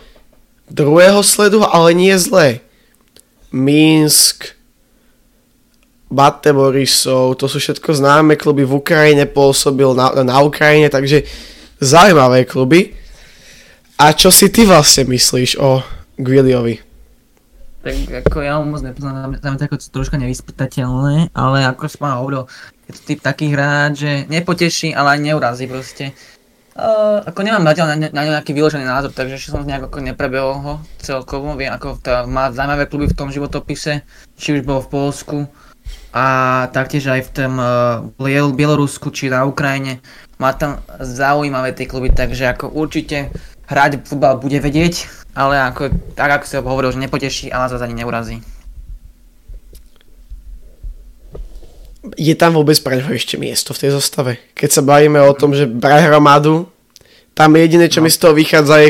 druhého 0.69 1.19
sledu, 1.25 1.65
ale 1.65 1.97
nie 1.97 2.13
zlé. 2.15 2.61
Minsk, 3.49 4.55
Bate 6.13 6.53
Borisov, 6.53 7.41
to 7.41 7.49
sú 7.49 7.57
všetko 7.57 7.97
známe 7.97 8.37
kluby 8.37 8.61
v 8.61 8.77
Ukrajine, 8.77 9.25
pôsobil 9.25 9.89
na, 9.97 10.13
na 10.21 10.37
Ukrajine, 10.45 10.93
takže 10.93 11.25
zaujímavé 11.81 12.45
kluby. 12.45 12.93
A 13.97 14.13
čo 14.13 14.29
si 14.29 14.53
ty 14.53 14.65
vlastne 14.65 15.09
myslíš 15.09 15.57
o 15.57 15.81
Gwiliovi? 16.21 16.92
Tak 17.83 18.23
ako 18.31 18.39
ja 18.39 18.55
ho 18.55 18.63
moc 18.63 18.79
nepoznám, 18.79 19.43
tam 19.43 19.59
je 19.59 19.59
to 19.59 19.67
ako 19.67 19.77
troška 19.91 20.15
nevyspytateľné, 20.15 21.35
ale 21.35 21.57
ako 21.67 21.91
som 21.91 22.15
hovoril, 22.15 22.47
je 22.87 22.95
to 22.95 23.01
typ 23.11 23.19
taký 23.19 23.51
hráč, 23.51 23.91
že 23.99 24.11
nepoteší, 24.31 24.95
ale 24.95 25.19
aj 25.19 25.19
neurazí 25.19 25.67
proste. 25.67 26.15
Uh, 26.73 27.21
ako 27.27 27.43
nemám 27.43 27.69
zatiaľ 27.69 27.87
na, 27.93 28.09
na, 28.09 28.21
nejaký 28.39 28.55
vyložený 28.55 28.87
názor, 28.87 29.11
takže 29.11 29.35
ešte 29.37 29.53
som 29.53 29.67
nejak 29.67 29.91
ako 29.91 29.99
neprebehol 29.99 30.55
ho 30.63 30.73
celkovo, 30.97 31.53
viem 31.59 31.69
ako 31.69 32.01
tá, 32.01 32.23
má 32.25 32.49
zaujímavé 32.49 32.89
kluby 32.89 33.11
v 33.11 33.17
tom 33.19 33.29
životopise, 33.29 34.01
či 34.39 34.57
už 34.57 34.65
bol 34.65 34.81
v 34.81 34.89
Polsku 34.89 35.37
a 36.15 36.25
taktiež 36.73 37.13
aj 37.13 37.29
v 37.29 37.31
tom 37.35 37.53
uh, 37.61 38.49
Bielorusku 38.57 39.13
či 39.13 39.29
na 39.29 39.45
Ukrajine, 39.45 40.01
má 40.41 40.55
tam 40.55 40.81
zaujímavé 40.97 41.77
tie 41.77 41.85
kluby, 41.85 42.09
takže 42.09 42.55
ako 42.55 42.73
určite 42.73 43.29
hrať 43.67 44.03
futbal 44.03 44.39
bude 44.39 44.59
vedieť, 44.59 45.07
ale 45.33 45.59
ako, 45.59 45.89
tak 46.13 46.29
ako 46.41 46.45
si 46.45 46.55
hovoril, 46.59 46.91
že 46.91 47.03
nepoteší, 47.03 47.45
ale 47.49 47.71
zase 47.71 47.83
ani 47.83 48.03
neurazí. 48.03 48.37
Je 52.19 52.35
tam 52.35 52.59
vôbec 52.59 52.75
pre 52.83 52.99
neho 52.99 53.15
ešte 53.15 53.39
miesto 53.39 53.71
v 53.71 53.87
tej 53.87 53.91
zostave? 53.95 54.31
Keď 54.53 54.69
sa 54.69 54.81
bavíme 54.83 55.23
o 55.23 55.31
tom, 55.31 55.55
že 55.55 55.65
braj 55.65 56.03
hromadu, 56.03 56.67
tam 57.33 57.55
jediné, 57.55 57.89
čo 57.89 58.03
no. 58.03 58.05
mi 58.05 58.11
z 58.13 58.19
toho 58.19 58.33
vychádza 58.35 58.75
je, 58.83 58.89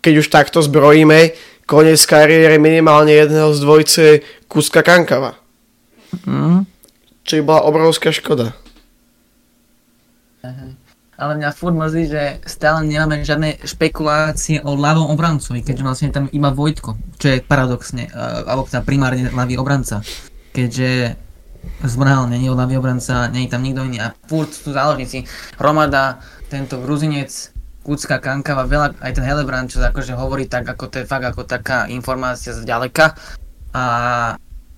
keď 0.00 0.14
už 0.24 0.26
takto 0.32 0.58
zbrojíme, 0.64 1.36
koniec 1.68 2.02
kariéry 2.02 2.58
minimálne 2.58 3.14
jedného 3.14 3.54
z 3.54 3.58
dvojce 3.62 4.04
Kuska 4.50 4.82
Kankava. 4.82 5.38
Mm. 6.26 6.66
Čo 7.22 7.32
by 7.38 7.42
bola 7.46 7.60
obrovská 7.68 8.10
škoda. 8.10 8.56
Ale 11.20 11.36
mňa 11.36 11.52
furt 11.52 11.76
mrzí, 11.76 12.08
že 12.08 12.22
stále 12.48 12.88
nemáme 12.88 13.20
žiadne 13.20 13.60
špekulácie 13.60 14.64
o 14.64 14.72
ľavom 14.72 15.12
obrancovi, 15.12 15.60
keďže 15.60 15.84
vlastne 15.84 16.08
tam 16.08 16.32
iba 16.32 16.48
Vojtko, 16.48 16.96
čo 17.20 17.36
je 17.36 17.44
paradoxne, 17.44 18.08
uh, 18.08 18.48
alebo 18.48 18.64
teda 18.64 18.80
primárne 18.80 19.28
ľavý 19.28 19.60
obranca, 19.60 20.00
keďže 20.56 21.20
zmrhal 21.84 22.24
není 22.24 22.48
ľavý 22.48 22.80
obranca, 22.80 23.28
není 23.28 23.52
tam 23.52 23.60
nikto 23.60 23.84
iný. 23.84 24.00
A 24.00 24.16
furt 24.24 24.48
sú 24.48 24.72
záložníci. 24.72 25.28
Hromada, 25.60 26.24
tento 26.48 26.80
Gruzinec, 26.80 27.52
Kucka, 27.84 28.16
Kankava, 28.16 28.64
veľa, 28.64 28.96
aj 29.04 29.12
ten 29.12 29.24
Helebrand, 29.24 29.68
čo 29.68 29.84
akože 29.84 30.16
hovorí 30.16 30.48
tak, 30.48 30.72
ako 30.72 30.88
to 30.88 31.04
je 31.04 31.08
fakt 31.08 31.28
ako 31.28 31.44
taká 31.44 31.84
informácia 31.92 32.56
z 32.56 32.64
ďaleka. 32.64 33.12
A 33.76 33.84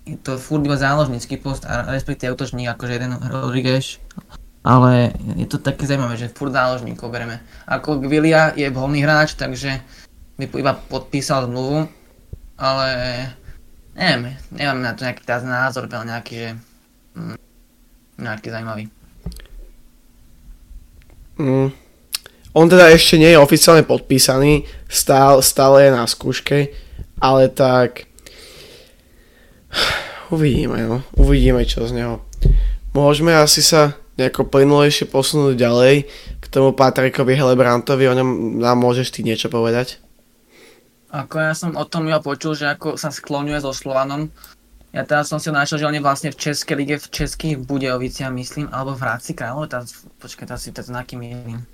je 0.03 0.19
to 0.19 0.35
furt 0.43 0.67
iba 0.67 0.75
záložnícky 0.75 1.39
post 1.39 1.63
a 1.71 1.87
respektíve 1.87 2.35
útočník 2.35 2.67
akože 2.67 2.93
jeden 2.99 3.15
Rodriguez 3.31 4.03
ale 4.63 5.11
je 5.35 5.47
to 5.51 5.59
také 5.59 5.87
zaujímavé, 5.87 6.15
že 6.15 6.31
furt 6.31 6.55
záložníkov 6.55 7.11
bereme. 7.11 7.43
Ako 7.67 7.99
Gvilia 7.99 8.55
je 8.55 8.71
voľný 8.71 9.03
hráč, 9.03 9.35
takže 9.35 9.83
by 10.39 10.47
iba 10.59 10.75
podpísal 10.75 11.51
zmluvu, 11.51 11.91
ale 12.59 12.89
neviem, 13.99 14.39
nemám 14.55 14.81
na 14.81 14.93
to 14.95 15.03
nejaký 15.03 15.23
tá 15.27 15.43
názor, 15.43 15.91
ale 15.91 16.07
nejaký, 16.09 16.35
že 16.35 16.51
mm, 17.19 17.37
nejaký 18.23 18.49
zaujímavý. 18.51 18.85
Mm. 21.43 21.69
On 22.53 22.67
teda 22.69 22.93
ešte 22.93 23.17
nie 23.17 23.33
je 23.33 23.41
oficiálne 23.41 23.83
podpísaný, 23.83 24.69
stále, 24.87 25.41
stále 25.41 25.89
je 25.89 25.91
na 25.91 26.05
skúške, 26.05 26.71
ale 27.19 27.49
tak 27.51 28.07
uvidíme, 30.35 30.87
no. 30.87 31.03
Uvidíme, 31.19 31.67
čo 31.67 31.89
z 31.89 31.99
neho. 31.99 32.15
Môžeme 32.93 33.33
asi 33.33 33.65
sa 33.65 33.97
nejako 34.21 34.49
plynulejšie 34.49 35.09
posunúť 35.09 35.57
ďalej 35.57 35.95
k 36.41 36.45
tomu 36.53 36.77
Patrikovi 36.77 37.33
Helebrantovi, 37.33 38.05
o 38.09 38.17
ňom 38.17 38.61
nám 38.61 38.77
môžeš 38.77 39.09
ty 39.15 39.21
niečo 39.25 39.49
povedať? 39.49 40.01
Ako 41.13 41.37
ja 41.41 41.53
som 41.53 41.77
o 41.77 41.85
tom 41.85 42.09
ja 42.09 42.25
počul, 42.25 42.57
že 42.57 42.73
ako 42.73 42.97
sa 42.97 43.13
skloňuje 43.13 43.61
so 43.61 43.73
Slovanom. 43.77 44.33
Ja 44.93 45.05
teraz 45.05 45.29
som 45.29 45.41
si 45.41 45.49
našiel, 45.49 45.81
že 45.81 45.89
on 45.89 45.97
je 45.97 46.05
vlastne 46.05 46.29
v 46.33 46.41
Českej 46.41 46.77
lige 46.77 46.97
v 47.01 47.09
Českých 47.09 47.57
Budejoviciach, 47.65 48.33
myslím, 48.33 48.69
alebo 48.73 48.97
v 48.97 49.05
Hradci 49.05 49.33
Králové, 49.33 49.73
tá, 49.73 49.85
počkaj, 50.21 50.49
tá 50.49 50.57
si 50.61 50.73
tá 50.73 50.85
znaky 50.85 51.17
mýlim. 51.17 51.65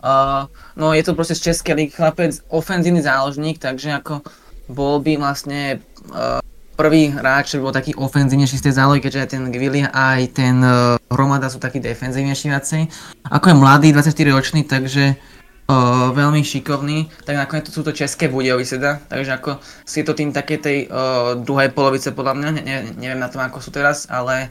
Uh, 0.00 0.46
no 0.78 0.94
je 0.94 1.02
to 1.02 1.12
proste 1.18 1.38
z 1.38 1.50
Českej 1.50 1.74
ligy 1.76 1.92
chlapec, 1.94 2.40
ofenzívny 2.50 3.02
záložník, 3.02 3.58
takže 3.58 4.00
ako 4.00 4.22
bol 4.70 5.02
by 5.02 5.18
vlastne 5.18 5.82
uh, 6.14 6.39
prvý 6.80 7.12
hráč, 7.12 7.52
čo 7.52 7.60
bol 7.60 7.76
taký 7.76 7.92
ofenzívnejší 7.92 8.56
z 8.56 8.64
tej 8.64 8.74
zálohy, 8.80 9.04
keďže 9.04 9.20
aj 9.20 9.28
ten 9.36 9.42
Gvili 9.52 9.84
aj 9.84 10.20
ten 10.32 10.56
uh, 10.64 10.96
Hromada 11.12 11.52
sú 11.52 11.60
takí 11.60 11.76
defenzívnejší 11.76 12.48
viacej. 12.48 12.88
Ako 13.28 13.52
je 13.52 13.56
mladý, 13.60 13.88
24 13.92 14.16
ročný, 14.32 14.64
takže 14.64 15.12
uh, 15.12 16.08
veľmi 16.16 16.40
šikovný, 16.40 17.12
tak 17.28 17.36
nakoniec 17.36 17.68
to 17.68 17.76
sú 17.76 17.84
to 17.84 17.92
české 17.92 18.32
Budejovice, 18.32 18.80
teda, 18.80 18.96
takže 19.12 19.30
ako 19.36 19.50
si 19.84 20.00
to 20.00 20.16
tým 20.16 20.32
také 20.32 20.56
tej 20.56 20.88
uh, 20.88 21.36
druhej 21.36 21.68
polovice 21.76 22.16
podľa 22.16 22.32
mňa, 22.40 22.48
ne, 22.56 22.62
ne, 22.64 22.76
neviem 22.96 23.20
na 23.20 23.28
tom 23.28 23.44
ako 23.44 23.60
sú 23.60 23.68
teraz, 23.68 24.08
ale 24.08 24.48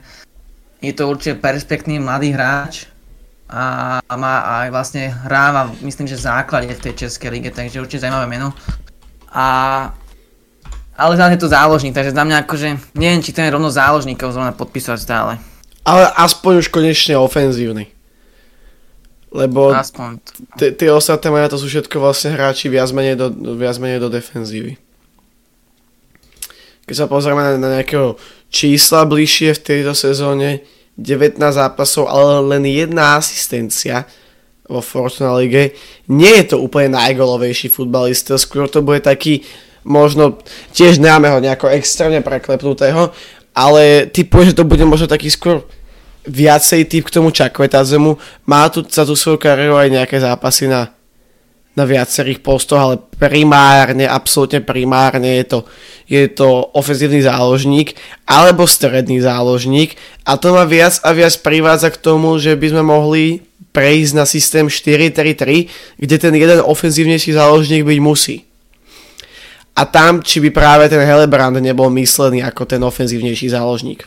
je 0.86 0.93
to 0.93 1.09
určite 1.09 1.41
perspektívny 1.41 1.98
mladý 1.98 2.29
hráč 2.29 2.86
a, 3.50 3.98
a 4.05 4.13
má 4.13 4.62
aj 4.62 4.67
vlastne 4.69 5.09
hráva, 5.25 5.74
myslím, 5.81 6.05
že 6.05 6.21
základe 6.21 6.69
v 6.77 6.83
tej 6.86 7.09
českej 7.09 7.33
lige, 7.33 7.50
takže 7.50 7.81
určite 7.81 8.05
zaujímavé 8.05 8.29
meno. 8.29 8.53
A 9.33 9.45
ale 11.00 11.15
zase 11.15 11.39
je 11.39 11.44
to 11.48 11.56
záložník, 11.56 11.96
takže 11.96 12.12
za 12.12 12.24
mňa 12.27 12.44
akože 12.44 12.68
neviem, 13.00 13.24
či 13.24 13.32
ten 13.32 13.48
rovno 13.48 13.72
záložníkov 13.72 14.36
zrovna 14.36 14.51
podpísať 14.51 15.00
stále. 15.00 15.39
Ale 15.88 16.12
aspoň 16.20 16.60
už 16.60 16.68
konečne 16.68 17.15
ofenzívny. 17.15 17.88
Lebo 19.32 19.72
aspoň. 19.72 20.20
tie 20.58 20.89
ostatné 20.91 21.29
majú 21.32 21.53
to 21.53 21.62
sú 21.62 21.70
všetko 21.70 22.01
vlastne 22.01 22.34
hráči 22.34 22.68
viac 22.68 22.89
menej 22.91 23.15
do, 23.15 23.29
viac 23.56 23.77
menej 23.79 24.03
do 24.03 24.10
defenzívy. 24.10 24.75
Keď 26.89 26.96
sa 26.98 27.06
pozrieme 27.06 27.46
na, 27.46 27.51
na 27.62 27.70
nejakého 27.79 28.18
čísla 28.50 29.06
bližšie 29.06 29.53
v 29.56 29.62
tejto 29.62 29.94
sezóne, 29.94 30.65
19 30.98 31.39
zápasov, 31.39 32.12
ale 32.12 32.44
len 32.58 32.68
jedna 32.68 33.15
asistencia 33.15 34.03
vo 34.68 34.84
Fortuna 34.84 35.34
Lige. 35.39 35.74
Nie 36.12 36.44
je 36.44 36.53
to 36.53 36.58
úplne 36.62 36.94
najgolovejší 36.94 37.72
futbalista, 37.72 38.36
skôr 38.36 38.68
to 38.68 38.84
bude 38.84 39.01
taký 39.01 39.41
možno 39.83 40.39
tiež 40.75 41.00
nemáme 41.00 41.31
ho 41.31 41.39
nejako 41.39 41.71
extrémne 41.71 42.19
preklepnutého, 42.19 43.12
ale 43.55 44.07
typujem, 44.07 44.53
že 44.53 44.57
to 44.57 44.67
bude 44.67 44.83
možno 44.86 45.07
taký 45.09 45.27
skôr 45.27 45.65
viacej 46.27 46.86
typ 46.86 47.03
k 47.07 47.15
tomu 47.15 47.33
zemu. 47.33 48.19
Má 48.45 48.69
tu 48.69 48.86
za 48.86 49.03
tú 49.03 49.15
svoju 49.15 49.39
kariéru 49.39 49.79
aj 49.79 49.89
nejaké 49.89 50.17
zápasy 50.21 50.69
na, 50.69 50.93
na 51.74 51.83
viacerých 51.88 52.43
postoch, 52.43 52.79
ale 52.79 52.95
primárne, 53.17 54.05
absolútne 54.05 54.62
primárne 54.62 55.39
je 55.41 55.45
to, 55.48 55.59
je 56.05 56.24
to 56.27 56.69
ofenzívny 56.75 57.24
záložník 57.24 57.95
alebo 58.27 58.67
stredný 58.67 59.24
záložník 59.24 59.95
a 60.27 60.36
to 60.36 60.53
ma 60.53 60.67
viac 60.67 61.00
a 61.01 61.09
viac 61.15 61.33
privádza 61.39 61.89
k 61.89 62.01
tomu, 62.01 62.36
že 62.38 62.53
by 62.59 62.67
sme 62.75 62.83
mohli 62.83 63.24
prejsť 63.69 64.12
na 64.17 64.25
systém 64.25 64.65
4-3-3, 64.65 66.01
kde 66.01 66.15
ten 66.17 66.33
jeden 66.33 66.59
ofenzívnejší 66.65 67.38
záložník 67.38 67.86
byť 67.86 68.00
musí 68.01 68.49
a 69.79 69.88
tam, 69.88 70.19
či 70.19 70.43
by 70.43 70.51
práve 70.51 70.91
ten 70.91 71.00
Helebrand 71.00 71.55
nebol 71.63 71.88
myslený 71.95 72.43
ako 72.43 72.67
ten 72.67 72.83
ofenzívnejší 72.83 73.48
záložník. 73.48 74.03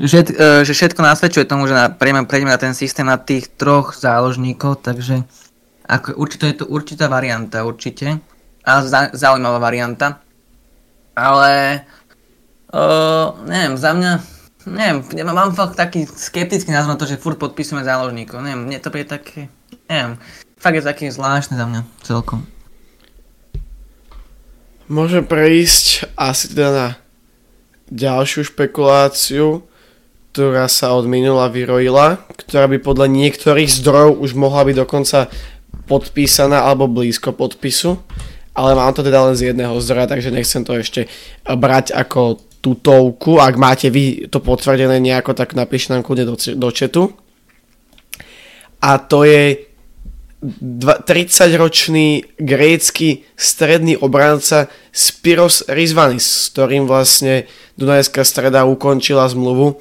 Že, 0.00 0.18
uh, 0.32 0.60
že 0.64 0.72
všetko 0.72 1.04
nasvedčuje 1.04 1.44
tomu, 1.44 1.68
že 1.68 1.76
na, 1.76 1.92
prejdeme, 1.92 2.24
prejdeme 2.24 2.48
na 2.48 2.56
ten 2.56 2.72
systém 2.72 3.04
na 3.04 3.20
tých 3.20 3.52
troch 3.52 3.92
záložníkov, 3.92 4.80
takže 4.80 5.28
ako, 5.84 6.16
určite 6.16 6.44
je 6.48 6.56
to 6.64 6.66
určitá 6.72 7.12
varianta, 7.12 7.68
určite. 7.68 8.16
A 8.64 8.80
za, 8.80 9.12
zaujímavá 9.12 9.60
varianta. 9.60 10.24
Ale 11.12 11.84
uh, 12.72 13.36
neviem, 13.44 13.76
za 13.76 13.92
mňa 13.92 14.12
neviem, 14.68 15.04
mám 15.32 15.52
fakt 15.52 15.76
taký 15.76 16.04
skeptický 16.04 16.72
názor 16.72 16.96
na 16.96 17.00
to, 17.00 17.08
že 17.08 17.20
furt 17.20 17.36
podpisujeme 17.36 17.84
záložníkov. 17.84 18.40
Neviem, 18.40 18.68
mne 18.68 18.78
to 18.80 18.88
je 18.92 19.04
také, 19.04 19.40
neviem, 19.88 20.16
fakt 20.56 20.76
je 20.80 20.84
taký 20.84 21.12
zvláštne 21.12 21.60
za 21.60 21.66
mňa 21.68 21.80
celkom. 22.04 22.44
Môžem 24.90 25.22
prejsť 25.22 26.10
asi 26.18 26.50
teda 26.50 26.70
na 26.74 26.88
ďalšiu 27.94 28.50
špekuláciu, 28.50 29.62
ktorá 30.34 30.66
sa 30.66 30.98
od 30.98 31.06
minula 31.06 31.46
vyrojila, 31.46 32.26
ktorá 32.34 32.66
by 32.66 32.82
podľa 32.82 33.06
niektorých 33.06 33.70
zdrojov 33.70 34.18
už 34.18 34.34
mohla 34.34 34.66
byť 34.66 34.76
dokonca 34.82 35.30
podpísaná 35.86 36.66
alebo 36.66 36.90
blízko 36.90 37.30
podpisu, 37.38 38.02
ale 38.50 38.74
mám 38.74 38.90
to 38.90 39.06
teda 39.06 39.30
len 39.30 39.38
z 39.38 39.54
jedného 39.54 39.78
zdroja, 39.78 40.10
takže 40.10 40.34
nechcem 40.34 40.66
to 40.66 40.74
ešte 40.74 41.06
brať 41.46 41.94
ako 41.94 42.42
tutovku. 42.58 43.38
Ak 43.38 43.54
máte 43.54 43.94
vy 43.94 44.26
to 44.26 44.42
potvrdené 44.42 44.98
nejako, 44.98 45.38
tak 45.38 45.54
napíšte 45.54 45.94
nám 45.94 46.02
kľudne 46.02 46.26
do, 46.26 46.34
do 46.34 46.68
chatu. 46.74 47.14
A 48.82 48.98
to 48.98 49.22
je 49.22 49.69
30-ročný 50.40 52.24
grécky 52.40 53.28
stredný 53.36 54.00
obranca 54.00 54.72
Spiros 54.88 55.68
Rizvanis, 55.68 56.24
s 56.24 56.48
ktorým 56.56 56.88
vlastne 56.88 57.44
Dunajská 57.76 58.24
streda 58.24 58.64
ukončila 58.64 59.28
zmluvu 59.28 59.76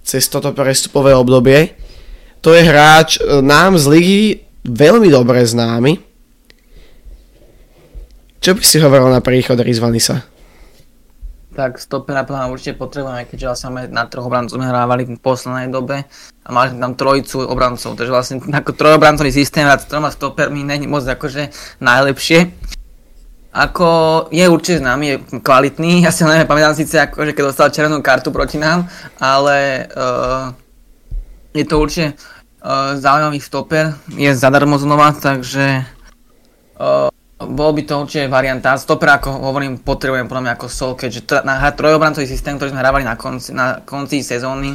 cez 0.00 0.24
toto 0.32 0.56
prestupové 0.56 1.12
obdobie. 1.12 1.76
To 2.40 2.56
je 2.56 2.64
hráč 2.64 3.20
e, 3.20 3.44
nám 3.44 3.76
z 3.76 3.84
ligy 3.92 4.20
veľmi 4.64 5.12
dobre 5.12 5.44
známy. 5.44 6.00
Čo 8.40 8.56
by 8.56 8.62
si 8.64 8.80
hovoril 8.80 9.12
na 9.12 9.20
príchod 9.20 9.60
Rizvanisa? 9.60 10.37
Tak 11.58 11.82
stopera 11.82 12.22
plán 12.22 12.54
určite 12.54 12.78
potrebujeme, 12.78 13.26
keďže 13.26 13.50
vlastne 13.50 13.66
máme 13.74 13.90
na 13.90 14.06
troch 14.06 14.30
obrancov 14.30 14.62
hrávali 14.62 15.10
v 15.10 15.18
poslednej 15.18 15.66
dobe 15.74 16.06
a 16.46 16.48
mali 16.54 16.70
sme 16.70 16.78
tam 16.78 16.94
trojicu 16.94 17.42
obrancov, 17.50 17.98
takže 17.98 18.14
vlastne 18.14 18.38
ako 18.38 18.78
trojobrancový 18.78 19.34
systém 19.34 19.66
a 19.66 19.74
s 19.74 19.90
troma 19.90 20.14
stopermi 20.14 20.62
není 20.62 20.86
moc 20.86 21.02
akože 21.02 21.50
najlepšie. 21.82 22.54
Ako 23.50 23.88
je 24.30 24.46
určite 24.46 24.86
známy, 24.86 25.04
je 25.10 25.16
kvalitný, 25.42 26.06
ja 26.06 26.14
si 26.14 26.22
neviem, 26.22 26.46
pamätám 26.46 26.78
síce 26.78 26.94
akože 26.94 27.34
keď 27.34 27.42
dostal 27.50 27.74
červenú 27.74 27.98
kartu 28.06 28.30
proti 28.30 28.54
nám, 28.54 28.86
ale 29.18 29.90
uh, 29.98 30.54
je 31.58 31.66
to 31.66 31.74
určite 31.82 32.14
uh, 32.62 32.94
zaujímavý 32.94 33.42
stoper, 33.42 33.98
je 34.14 34.30
zadarmo 34.30 34.78
znova, 34.78 35.10
takže 35.10 35.82
uh, 36.78 37.10
bol 37.38 37.70
by 37.70 37.82
to 37.86 37.94
určite 38.02 38.26
varianta. 38.26 38.74
Stoper, 38.74 39.22
ako 39.22 39.30
hovorím, 39.30 39.78
potrebujem 39.78 40.26
podľa 40.26 40.42
mňa 40.42 40.52
ako 40.58 40.66
sol, 40.66 40.92
keďže 40.98 41.20
t- 41.22 41.44
na 41.46 41.62
trojobrancový 41.70 42.26
systém, 42.26 42.58
ktorý 42.58 42.74
sme 42.74 42.82
hrávali 42.82 43.06
na 43.06 43.14
konci, 43.14 43.54
na 43.54 43.78
konci 43.86 44.26
sezóny, 44.26 44.74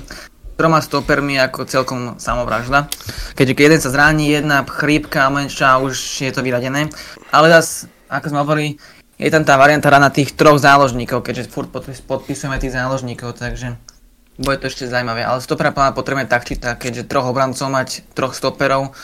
troma 0.55 0.79
stopermi 0.79 1.36
ako 1.43 1.67
celkom 1.67 2.15
samovražda. 2.15 2.88
Keďže 3.36 3.53
keď 3.53 3.63
jeden 3.67 3.82
sa 3.84 3.89
zraní, 3.91 4.32
jedna 4.32 4.63
chrípka, 4.63 5.27
menšia, 5.27 5.82
už 5.84 6.24
je 6.24 6.32
to 6.32 6.39
vyradené. 6.39 6.88
Ale 7.36 7.51
zase, 7.51 7.91
ako 8.08 8.25
sme 8.32 8.39
hovorili, 8.48 8.70
je 9.20 9.27
tam 9.27 9.43
tá 9.43 9.60
varianta 9.60 9.91
na 10.00 10.08
tých 10.10 10.32
troch 10.32 10.58
záložníkov, 10.58 11.20
keďže 11.20 11.51
furt 11.51 11.67
podpisujeme 12.08 12.58
tých 12.63 12.74
záložníkov, 12.79 13.36
takže 13.38 13.75
bude 14.39 14.58
to 14.58 14.72
ešte 14.72 14.89
zaujímavé. 14.89 15.22
Ale 15.22 15.43
stopera 15.43 15.70
potrebujeme 15.70 16.32
tak 16.32 16.48
či 16.48 16.58
tak, 16.58 16.82
keďže 16.82 17.12
troch 17.12 17.27
obrancov 17.27 17.70
mať, 17.70 18.08
troch 18.15 18.34
stoperov, 18.34 18.96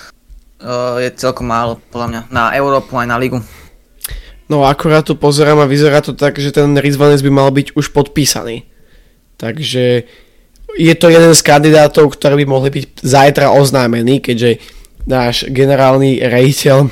uh, 0.63 0.99
je 0.99 1.09
celkom 1.15 1.47
málo, 1.47 1.79
podľa 1.91 2.07
mňa, 2.07 2.21
na 2.31 2.43
Európu 2.55 2.95
aj 2.99 3.07
na 3.07 3.17
ligu. 3.19 3.39
No 4.49 4.65
akurát 4.65 5.05
tu 5.05 5.13
pozerám 5.13 5.61
a 5.61 5.69
vyzerá 5.69 6.01
to 6.01 6.17
tak, 6.17 6.41
že 6.41 6.49
ten 6.49 6.73
Rizvanec 6.73 7.21
by 7.21 7.31
mal 7.31 7.49
byť 7.53 7.77
už 7.77 7.93
podpísaný. 7.93 8.65
Takže 9.37 10.09
je 10.75 10.93
to 10.97 11.07
jeden 11.09 11.33
z 11.37 11.41
kandidátov, 11.45 12.11
ktorí 12.17 12.43
by 12.43 12.45
mohli 12.49 12.69
byť 12.73 13.05
zajtra 13.05 13.53
oznámení, 13.53 14.19
keďže 14.19 14.59
náš 15.05 15.47
generálny 15.49 16.21
rejiteľ 16.21 16.91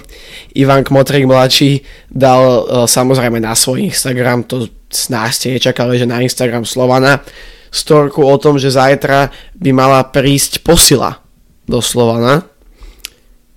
Ivan 0.57 0.81
Kmotrik 0.81 1.27
mladší 1.27 1.86
dal 2.09 2.41
uh, 2.41 2.89
samozrejme 2.89 3.41
na 3.41 3.53
svoj 3.53 3.89
Instagram, 3.89 4.47
to 4.47 4.69
snáď 4.89 5.29
ste 5.33 5.47
nečakali, 5.57 6.00
že 6.00 6.07
na 6.07 6.24
Instagram 6.24 6.63
Slovana, 6.63 7.21
storku 7.69 8.24
o 8.24 8.36
tom, 8.39 8.55
že 8.55 8.74
zajtra 8.74 9.29
by 9.59 9.69
mala 9.75 10.01
prísť 10.07 10.63
posila 10.63 11.19
do 11.67 11.83
Slovana 11.83 12.47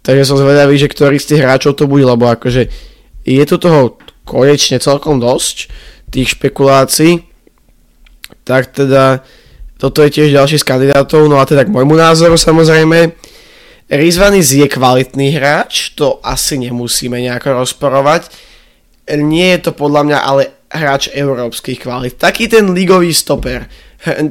Takže 0.00 0.25
som 0.25 0.40
zvedavý, 0.40 0.80
že 0.80 0.88
ktorý 0.88 1.21
z 1.21 1.35
tých 1.35 1.42
hráčov 1.45 1.76
to 1.76 1.85
bude, 1.85 2.04
lebo 2.09 2.25
akože 2.25 2.73
je 3.25 3.45
tu 3.45 3.57
toho 3.61 4.00
konečne 4.25 4.80
celkom 4.80 5.21
dosť, 5.21 5.69
tých 6.09 6.35
špekulácií. 6.38 7.21
Tak 8.49 8.73
teda 8.73 9.21
toto 9.76 10.00
je 10.00 10.11
tiež 10.11 10.33
ďalší 10.33 10.57
z 10.61 10.64
kandidátov, 10.64 11.28
no 11.28 11.37
a 11.37 11.45
teda 11.45 11.69
k 11.69 11.73
môjmu 11.73 11.97
názoru 11.97 12.40
samozrejme. 12.40 13.12
Rizvanis 13.90 14.54
je 14.54 14.64
kvalitný 14.71 15.35
hráč, 15.37 15.92
to 15.99 16.23
asi 16.23 16.57
nemusíme 16.57 17.21
nejako 17.21 17.61
rozporovať. 17.61 18.30
Nie 19.11 19.59
je 19.59 19.69
to 19.69 19.73
podľa 19.75 20.02
mňa 20.07 20.19
ale 20.23 20.42
hráč 20.71 21.11
európskych 21.11 21.83
kvalit. 21.83 22.14
Taký 22.14 22.47
ten 22.47 22.71
ligový 22.71 23.11
stoper. 23.11 23.66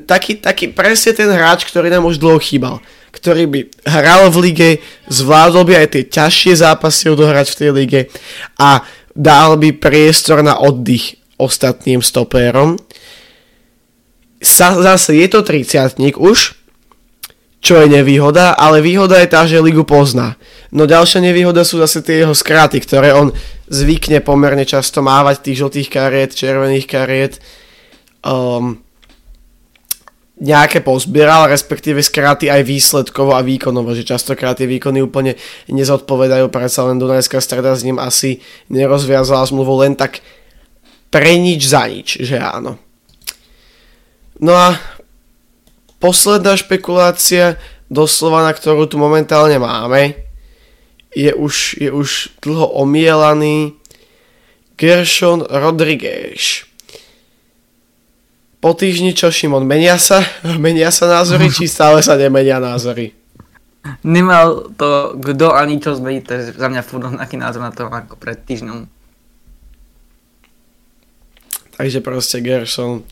Taký, 0.08 0.40
taký 0.40 0.72
presne 0.72 1.12
ten 1.14 1.30
hráč, 1.30 1.68
ktorý 1.68 1.92
nám 1.92 2.08
už 2.08 2.18
dlho 2.18 2.40
chýbal 2.40 2.80
ktorý 3.10 3.44
by 3.50 3.60
hral 3.90 4.30
v 4.30 4.38
lige, 4.50 4.70
zvládol 5.10 5.66
by 5.66 5.74
aj 5.86 5.88
tie 5.94 6.04
ťažšie 6.08 6.54
zápasy 6.62 7.10
odohrať 7.10 7.48
v 7.52 7.58
tej 7.58 7.70
lige 7.74 8.02
a 8.62 8.86
dal 9.18 9.58
by 9.58 9.76
priestor 9.76 10.46
na 10.46 10.58
oddych 10.62 11.20
ostatným 11.40 12.04
stopérom. 12.04 12.78
Sa, 14.40 14.80
zase 14.80 15.20
je 15.20 15.28
to 15.28 15.44
30 15.44 16.00
už, 16.16 16.60
čo 17.60 17.74
je 17.76 17.92
nevýhoda, 17.92 18.56
ale 18.56 18.80
výhoda 18.80 19.20
je 19.20 19.28
tá, 19.28 19.44
že 19.44 19.60
ligu 19.60 19.84
pozná. 19.84 20.40
No 20.72 20.88
ďalšia 20.88 21.20
nevýhoda 21.20 21.68
sú 21.68 21.84
zase 21.84 22.00
tie 22.00 22.24
jeho 22.24 22.32
skráty, 22.32 22.80
ktoré 22.80 23.12
on 23.12 23.36
zvykne 23.68 24.24
pomerne 24.24 24.64
často 24.64 25.04
mávať, 25.04 25.52
tých 25.52 25.60
žltých 25.60 25.90
kariet, 25.92 26.32
červených 26.32 26.88
kariet. 26.88 27.34
Um, 28.24 28.80
nejaké 30.40 30.80
pozbieral, 30.80 31.52
respektíve 31.52 32.00
skráty 32.00 32.48
aj 32.48 32.64
výsledkovo 32.64 33.36
a 33.36 33.44
výkonovo, 33.44 33.92
že 33.92 34.08
častokrát 34.08 34.56
tie 34.56 34.72
výkony 34.72 35.04
úplne 35.04 35.36
nezodpovedajú, 35.68 36.48
predsa 36.48 36.88
len 36.88 36.96
Dunajská 36.96 37.44
streda 37.44 37.76
s 37.76 37.84
ním 37.84 38.00
asi 38.00 38.40
nerozviazala 38.72 39.44
zmluvu 39.44 39.84
len 39.84 40.00
tak 40.00 40.24
pre 41.12 41.36
nič 41.36 41.68
za 41.68 41.84
nič, 41.92 42.24
že 42.24 42.40
áno. 42.40 42.80
No 44.40 44.56
a 44.56 44.80
posledná 46.00 46.56
špekulácia, 46.56 47.60
doslova 47.92 48.48
na 48.48 48.56
ktorú 48.56 48.88
tu 48.88 48.96
momentálne 48.96 49.60
máme, 49.60 50.16
je 51.12 51.36
už, 51.36 51.84
je 51.84 51.92
už 51.92 52.40
dlho 52.40 52.80
omielaný 52.80 53.76
Gershon 54.80 55.44
Rodriguez 55.44 56.69
po 58.60 58.76
týždni 58.76 59.16
čo 59.16 59.32
Šimon, 59.32 59.64
menia 59.64 59.96
sa, 59.96 60.24
menia 60.64 60.92
sa 60.92 61.08
názory, 61.08 61.48
či 61.52 61.68
stále 61.68 62.04
sa 62.04 62.20
nemenia 62.20 62.60
názory? 62.60 63.16
Nemal 64.04 64.76
to 64.76 65.16
kto 65.16 65.56
ani 65.56 65.80
čo 65.80 65.96
zmeniť, 65.96 66.24
je 66.28 66.40
za 66.52 66.68
mňa 66.68 66.84
furt 66.84 67.08
rovnaký 67.08 67.40
názor 67.40 67.64
na 67.64 67.72
to 67.72 67.88
ako 67.88 68.20
pred 68.20 68.36
týždňom. 68.44 68.86
Takže 71.80 72.04
proste 72.04 72.44
Gerson 72.44 73.08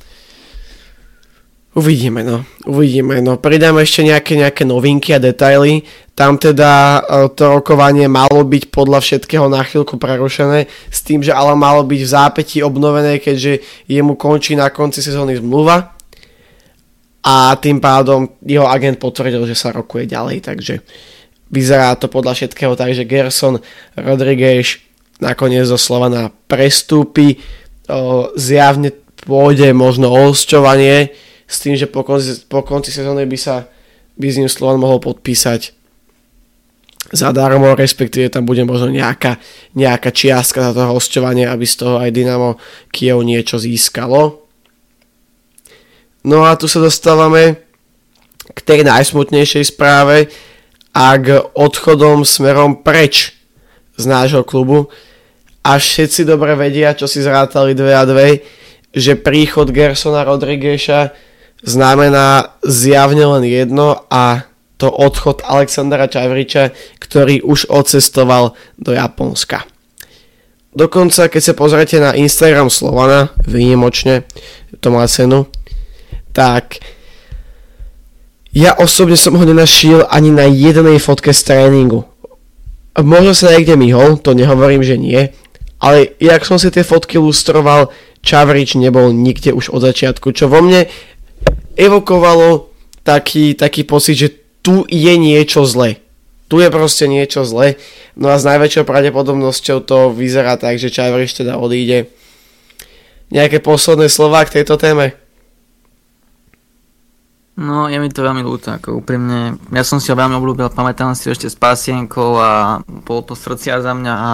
Uvidíme, 1.78 2.26
no. 2.26 2.42
Uvidíme, 2.66 3.22
no. 3.22 3.38
Pridáme 3.38 3.86
ešte 3.86 4.02
nejaké, 4.02 4.34
nejaké 4.34 4.66
novinky 4.66 5.14
a 5.14 5.22
detaily. 5.22 5.86
Tam 6.18 6.42
teda 6.42 6.98
e, 6.98 7.02
to 7.38 7.62
rokovanie 7.62 8.10
malo 8.10 8.42
byť 8.42 8.74
podľa 8.74 8.98
všetkého 8.98 9.46
na 9.46 9.62
chvíľku 9.62 10.02
prerušené 10.02 10.66
s 10.90 11.06
tým, 11.06 11.22
že 11.22 11.30
ale 11.30 11.54
malo 11.54 11.86
byť 11.86 12.02
v 12.02 12.10
zápäti 12.10 12.58
obnovené, 12.66 13.22
keďže 13.22 13.62
jemu 13.86 14.18
končí 14.18 14.58
na 14.58 14.74
konci 14.74 15.06
sezóny 15.06 15.38
zmluva 15.38 15.94
a 17.22 17.54
tým 17.62 17.78
pádom 17.78 18.26
jeho 18.42 18.66
agent 18.66 18.98
potvrdil, 18.98 19.46
že 19.46 19.54
sa 19.54 19.70
rokuje 19.70 20.10
ďalej, 20.10 20.50
takže 20.50 20.82
vyzerá 21.54 21.94
to 21.94 22.10
podľa 22.10 22.42
všetkého 22.42 22.74
tak, 22.74 22.98
že 22.98 23.06
Gerson 23.06 23.62
Rodriguez 23.94 24.82
nakoniec 25.22 25.70
zo 25.70 25.78
Slovana 25.78 26.34
prestúpi, 26.50 27.38
zjavne 28.34 28.96
pôjde 29.28 29.76
možno 29.76 30.10
o 30.10 30.32
hosťovanie, 30.32 31.27
s 31.48 31.64
tým, 31.64 31.80
že 31.80 31.88
po 31.88 32.04
konci, 32.04 32.44
po 32.52 32.62
konci 32.62 32.92
sezóny 32.92 33.24
by 33.24 33.40
sa 33.40 33.72
by 34.18 34.28
s 34.28 34.40
ním 34.42 34.50
Slovan 34.50 34.82
mohol 34.82 34.98
podpísať 34.98 35.78
zadarmo, 37.14 37.78
respektíve 37.78 38.28
tam 38.28 38.44
bude 38.44 38.66
možno 38.68 38.92
nejaká, 38.92 39.40
nejaká 39.78 40.12
čiastka 40.12 40.60
za 40.60 40.72
to 40.76 40.92
hostovanie, 40.92 41.48
aby 41.48 41.64
z 41.64 41.76
toho 41.80 41.96
aj 42.02 42.12
Dynamo 42.12 42.60
Kiev 42.92 43.24
niečo 43.24 43.62
získalo. 43.62 44.44
No 46.28 46.44
a 46.44 46.60
tu 46.60 46.68
sa 46.68 46.84
dostávame 46.84 47.64
k 48.52 48.60
tej 48.60 48.84
najsmutnejšej 48.84 49.72
správe 49.72 50.28
a 50.92 51.16
k 51.16 51.40
odchodom 51.56 52.28
smerom 52.28 52.84
preč 52.84 53.38
z 53.96 54.04
nášho 54.04 54.44
klubu. 54.44 54.92
A 55.64 55.80
všetci 55.80 56.28
dobre 56.28 56.58
vedia, 56.60 56.96
čo 56.98 57.08
si 57.08 57.24
zrátali 57.24 57.72
2 57.72 57.92
a 57.96 58.04
2, 58.04 58.96
že 58.98 59.14
príchod 59.16 59.72
Gersona 59.72 60.28
Rodrigueša 60.28 61.12
znamená 61.64 62.58
zjavne 62.66 63.26
len 63.26 63.44
jedno 63.44 64.06
a 64.10 64.46
to 64.78 64.94
odchod 64.94 65.42
Alexandra 65.42 66.06
Čavriča, 66.06 66.70
ktorý 67.02 67.42
už 67.42 67.66
odcestoval 67.74 68.54
do 68.78 68.94
Japonska. 68.94 69.66
Dokonca, 70.78 71.26
keď 71.26 71.42
sa 71.42 71.58
pozriete 71.58 71.98
na 71.98 72.14
Instagram 72.14 72.70
Slovana, 72.70 73.34
výnimočne, 73.50 74.30
to 74.78 74.94
má 74.94 75.10
cenu, 75.10 75.50
tak 76.30 76.78
ja 78.54 78.78
osobne 78.78 79.18
som 79.18 79.34
ho 79.34 79.42
nenašiel 79.42 80.06
ani 80.06 80.30
na 80.30 80.46
jednej 80.46 81.02
fotke 81.02 81.34
z 81.34 81.42
tréningu. 81.42 82.06
Možno 82.94 83.34
sa 83.34 83.58
niekde 83.58 83.74
myhol, 83.74 84.22
to 84.22 84.38
nehovorím, 84.38 84.86
že 84.86 85.02
nie, 85.02 85.34
ale 85.82 86.14
jak 86.22 86.46
som 86.46 86.62
si 86.62 86.70
tie 86.70 86.86
fotky 86.86 87.18
lustroval, 87.18 87.90
Čavrič 88.22 88.78
nebol 88.78 89.14
nikde 89.14 89.54
už 89.54 89.74
od 89.74 89.82
začiatku, 89.86 90.34
čo 90.34 90.50
vo 90.50 90.62
mne 90.62 90.90
evokovalo 91.78 92.74
taký, 93.06 93.54
taký 93.54 93.86
pocit, 93.86 94.18
že 94.18 94.30
tu 94.66 94.84
je 94.90 95.14
niečo 95.16 95.64
zle. 95.64 96.02
Tu 96.52 96.60
je 96.60 96.70
proste 96.74 97.06
niečo 97.08 97.48
zle. 97.48 97.80
No 98.18 98.34
a 98.34 98.42
s 98.42 98.48
najväčšou 98.48 98.84
pravdepodobnosťou 98.84 99.78
to 99.86 100.12
vyzerá 100.12 100.58
tak, 100.60 100.82
že 100.82 100.92
Čavriš 100.92 101.44
teda 101.44 101.56
odíde. 101.56 102.12
Nejaké 103.32 103.60
posledné 103.60 104.08
slova 104.08 104.44
k 104.48 104.60
tejto 104.60 104.80
téme? 104.80 105.16
No, 107.58 107.90
je 107.90 107.98
mi 107.98 108.08
to 108.14 108.22
veľmi 108.22 108.46
ľúto, 108.46 108.70
ako 108.70 109.02
úprimne. 109.02 109.58
Ja 109.74 109.82
som 109.82 109.98
si 109.98 110.14
ho 110.14 110.16
veľmi 110.16 110.38
obľúbil, 110.38 110.70
pamätám 110.70 111.18
si 111.18 111.26
ešte 111.34 111.50
s 111.50 111.58
pasienkou 111.58 112.38
a 112.38 112.86
bol 112.86 113.26
to 113.26 113.34
srdcia 113.34 113.82
za 113.82 113.98
mňa 113.98 114.14
a 114.14 114.32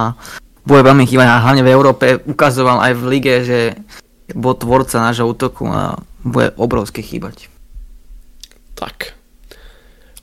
bude 0.67 0.84
veľmi 0.84 1.08
chýbať 1.08 1.27
a 1.32 1.43
hlavne 1.43 1.63
v 1.63 1.71
Európe 1.71 2.06
ukazoval 2.27 2.84
aj 2.84 2.93
v 2.99 3.03
lige, 3.08 3.36
že 3.47 3.60
bol 4.36 4.60
tvorca 4.60 4.99
nášho 4.99 5.23
útoku 5.27 5.67
a 5.71 5.95
bude 6.23 6.55
obrovsky 6.55 7.03
chýbať. 7.03 7.51
Tak. 8.73 9.13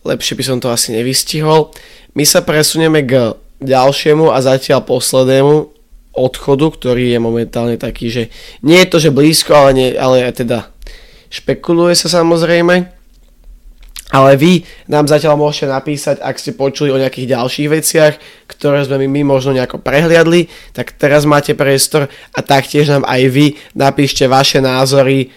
Lepšie 0.03 0.35
by 0.37 0.45
som 0.45 0.59
to 0.59 0.73
asi 0.73 0.97
nevystihol. 0.97 1.71
My 2.17 2.25
sa 2.25 2.41
presunieme 2.41 3.05
k 3.05 3.37
ďalšiemu 3.61 4.33
a 4.33 4.41
zatiaľ 4.41 4.83
poslednému 4.89 5.69
odchodu, 6.17 6.67
ktorý 6.73 7.15
je 7.15 7.21
momentálne 7.23 7.77
taký, 7.79 8.11
že 8.11 8.23
nie 8.65 8.81
je 8.83 8.91
to, 8.91 8.99
že 8.99 9.15
blízko, 9.15 9.53
ale, 9.55 9.71
nie, 9.77 9.89
ale 9.95 10.27
teda 10.33 10.73
špekuluje 11.31 11.95
sa 11.95 12.11
samozrejme. 12.11 12.99
Ale 14.11 14.35
vy 14.35 14.67
nám 14.91 15.07
zatiaľ 15.07 15.39
môžete 15.39 15.71
napísať, 15.71 16.19
ak 16.19 16.35
ste 16.35 16.59
počuli 16.59 16.91
o 16.91 16.99
nejakých 16.99 17.31
ďalších 17.31 17.69
veciach, 17.71 18.15
ktoré 18.51 18.83
sme 18.83 19.07
my 19.07 19.23
možno 19.23 19.55
nejako 19.55 19.79
prehliadli, 19.79 20.51
tak 20.75 20.99
teraz 20.99 21.23
máte 21.23 21.55
priestor 21.55 22.11
a 22.35 22.41
taktiež 22.43 22.91
nám 22.91 23.07
aj 23.07 23.23
vy 23.31 23.47
napíšte 23.79 24.27
vaše 24.27 24.59
názory 24.59 25.31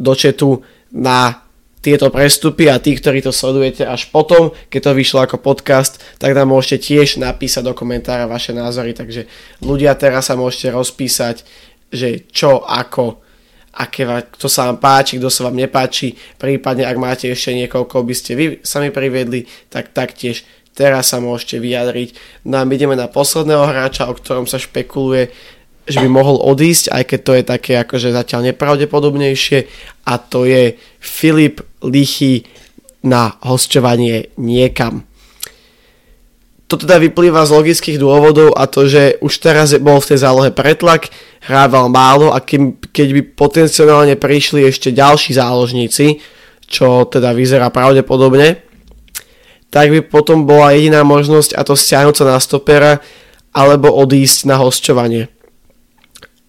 do 0.00 0.16
četu 0.16 0.64
na 0.88 1.44
tieto 1.80 2.12
prestupy 2.12 2.68
a 2.68 2.76
tí, 2.76 2.92
ktorí 2.92 3.24
to 3.24 3.32
sledujete 3.32 3.88
až 3.88 4.08
potom, 4.12 4.52
keď 4.68 4.80
to 4.92 4.98
vyšlo 5.00 5.24
ako 5.24 5.40
podcast, 5.40 5.96
tak 6.20 6.36
nám 6.36 6.52
môžete 6.52 6.92
tiež 6.92 7.20
napísať 7.20 7.64
do 7.64 7.72
komentára 7.72 8.28
vaše 8.28 8.52
názory, 8.52 8.92
takže 8.92 9.24
ľudia 9.64 9.96
teraz 9.96 10.28
sa 10.28 10.36
môžete 10.36 10.76
rozpísať, 10.76 11.44
že 11.88 12.28
čo, 12.28 12.60
ako, 12.68 13.24
aké, 13.72 14.04
kto 14.36 14.46
sa 14.48 14.68
vám 14.68 14.76
páči, 14.76 15.16
kto 15.16 15.32
sa 15.32 15.48
vám 15.48 15.56
nepáči, 15.56 16.12
prípadne 16.36 16.84
ak 16.84 17.00
máte 17.00 17.32
ešte 17.32 17.56
niekoho, 17.56 17.88
koho 17.88 18.04
by 18.04 18.12
ste 18.12 18.36
vy 18.36 18.44
sami 18.60 18.92
priviedli, 18.92 19.48
tak 19.72 19.96
taktiež 19.96 20.44
teraz 20.76 21.16
sa 21.16 21.18
môžete 21.18 21.64
vyjadriť. 21.64 22.44
No 22.44 22.60
a 22.60 22.68
my 22.68 22.72
ideme 22.76 22.92
na 22.92 23.08
posledného 23.08 23.64
hráča, 23.64 24.04
o 24.04 24.12
ktorom 24.12 24.44
sa 24.44 24.60
špekuluje, 24.60 25.32
že 25.88 26.00
by 26.00 26.08
mohol 26.08 26.36
odísť, 26.40 26.92
aj 26.92 27.02
keď 27.06 27.20
to 27.20 27.32
je 27.34 27.44
také 27.44 27.72
akože 27.80 28.08
zatiaľ 28.12 28.52
nepravdepodobnejšie 28.52 29.58
a 30.06 30.14
to 30.20 30.44
je 30.46 30.76
Filip 31.00 31.64
Lichy 31.82 32.44
na 33.04 33.36
hostovanie 33.44 34.28
niekam. 34.36 35.08
To 36.70 36.78
teda 36.78 37.02
vyplýva 37.02 37.42
z 37.42 37.50
logických 37.50 37.98
dôvodov 37.98 38.54
a 38.54 38.70
to, 38.70 38.86
že 38.86 39.18
už 39.18 39.32
teraz 39.42 39.74
bol 39.82 39.98
v 39.98 40.14
tej 40.14 40.18
zálohe 40.22 40.54
pretlak, 40.54 41.10
hrával 41.42 41.90
málo 41.90 42.30
a 42.30 42.38
keď 42.38 43.08
by 43.10 43.22
potenciálne 43.34 44.14
prišli 44.14 44.62
ešte 44.70 44.94
ďalší 44.94 45.34
záložníci, 45.34 46.22
čo 46.70 47.10
teda 47.10 47.34
vyzerá 47.34 47.74
pravdepodobne, 47.74 48.62
tak 49.74 49.90
by 49.90 50.06
potom 50.06 50.46
bola 50.46 50.70
jediná 50.70 51.02
možnosť 51.02 51.58
a 51.58 51.66
to 51.66 51.74
stiahnuť 51.74 52.14
sa 52.14 52.24
na 52.26 52.38
stopera 52.38 53.02
alebo 53.50 53.90
odísť 53.90 54.46
na 54.46 54.62
hostovanie. 54.62 55.26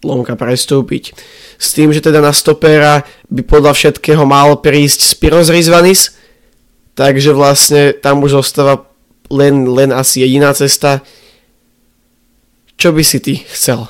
Lomka 0.01 0.33
prestúpiť. 0.33 1.13
S 1.61 1.77
tým, 1.77 1.93
že 1.93 2.01
teda 2.01 2.19
na 2.19 2.33
stopera 2.33 3.05
by 3.29 3.45
podľa 3.45 3.77
všetkého 3.77 4.25
mal 4.25 4.57
prísť 4.57 5.05
Spiros 5.05 5.53
Rizvanis, 5.53 6.17
takže 6.97 7.37
vlastne 7.37 7.93
tam 7.93 8.25
už 8.25 8.41
zostáva 8.41 8.89
len, 9.29 9.69
len 9.69 9.93
asi 9.93 10.25
jediná 10.25 10.51
cesta. 10.57 11.05
Čo 12.81 12.97
by 12.97 13.03
si 13.05 13.21
ty 13.21 13.45
chcel? 13.45 13.85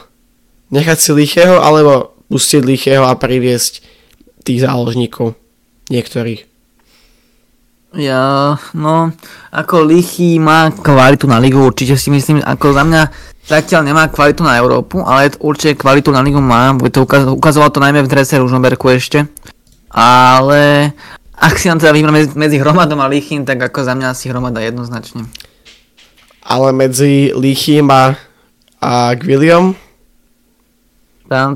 Nechať 0.75 0.97
si 0.99 1.11
lichého 1.15 1.63
alebo 1.63 2.11
pustiť 2.27 2.61
lichého 2.63 3.07
a 3.07 3.15
priviesť 3.15 3.79
tých 4.43 4.67
záložníkov 4.67 5.39
niektorých? 5.87 6.50
Ja, 7.91 8.55
no, 8.71 9.11
ako 9.51 9.83
Lichy 9.83 10.39
má 10.39 10.71
kvalitu 10.71 11.27
na 11.27 11.43
ligu, 11.43 11.59
určite 11.59 11.99
si 11.99 12.07
myslím, 12.07 12.39
ako 12.39 12.71
za 12.71 12.87
mňa 12.87 13.01
zatiaľ 13.43 13.81
nemá 13.83 14.07
kvalitu 14.07 14.47
na 14.47 14.55
Európu, 14.55 15.03
ale 15.03 15.35
určite 15.43 15.75
kvalitu 15.75 16.07
na 16.15 16.23
ligu 16.23 16.39
má, 16.39 16.71
bude 16.71 16.95
to 16.95 17.03
ukaz- 17.03 17.27
ukazoval 17.27 17.67
to 17.67 17.83
najmä 17.83 17.99
v 17.99 18.11
drese 18.11 18.39
Ružomberku 18.39 18.87
ešte. 18.95 19.27
Ale 19.91 20.95
ak 21.35 21.59
si 21.59 21.67
nám 21.67 21.83
teda 21.83 21.91
vybrať 21.91 22.13
medzi, 22.15 22.29
medzi 22.39 22.57
Hromadom 22.63 23.03
a 23.03 23.11
Lichým, 23.11 23.43
tak 23.43 23.59
ako 23.59 23.83
za 23.83 23.91
mňa 23.91 24.15
asi 24.15 24.31
Hromada 24.31 24.63
jednoznačne. 24.63 25.27
Ale 26.47 26.71
medzi 26.71 27.35
Lichým 27.35 27.91
a, 27.91 28.15
a 28.79 29.19
Gwilliam? 29.19 29.75
Tam, 31.31 31.55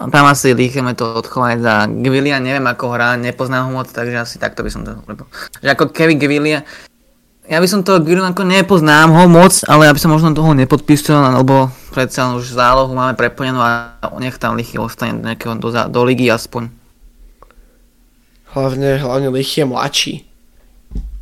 tam 0.00 0.24
asi 0.32 0.56
Lichem 0.56 0.88
je 0.88 1.04
to 1.04 1.12
odchovať 1.20 1.60
za 1.60 1.84
Gvillia, 1.92 2.40
neviem 2.40 2.64
ako 2.64 2.96
hrá, 2.96 3.20
nepoznám 3.20 3.68
ho 3.68 3.70
moc, 3.76 3.92
takže 3.92 4.16
asi 4.16 4.40
takto 4.40 4.64
by 4.64 4.72
som 4.72 4.80
to 4.80 4.96
urobil. 5.04 5.28
Že 5.60 5.68
ako 5.76 5.84
Kevin 5.92 6.16
Gvillia, 6.16 6.64
ja 7.44 7.60
by 7.60 7.68
som 7.68 7.84
toho 7.84 8.00
Gvillia 8.00 8.32
ako 8.32 8.48
nepoznám 8.48 9.12
ho 9.12 9.28
moc, 9.28 9.60
ale 9.68 9.84
ja 9.84 9.92
by 9.92 10.00
som 10.00 10.16
možno 10.16 10.32
toho 10.32 10.56
nepodpísal, 10.56 11.36
lebo 11.36 11.68
predsa 11.92 12.32
už 12.32 12.48
zálohu 12.48 12.96
máme 12.96 13.12
preplnenú 13.12 13.60
a 13.60 13.92
nech 14.24 14.40
tam 14.40 14.56
Lichy 14.56 14.80
ostane 14.80 15.20
do, 15.20 15.28
nejakého, 15.28 15.52
do, 15.60 15.68
do 15.68 16.00
ligy 16.00 16.32
aspoň. 16.32 16.72
Hlavne, 18.56 19.04
hlavne 19.04 19.28
Lichy 19.36 19.60
je 19.60 19.66
mladší 19.68 20.14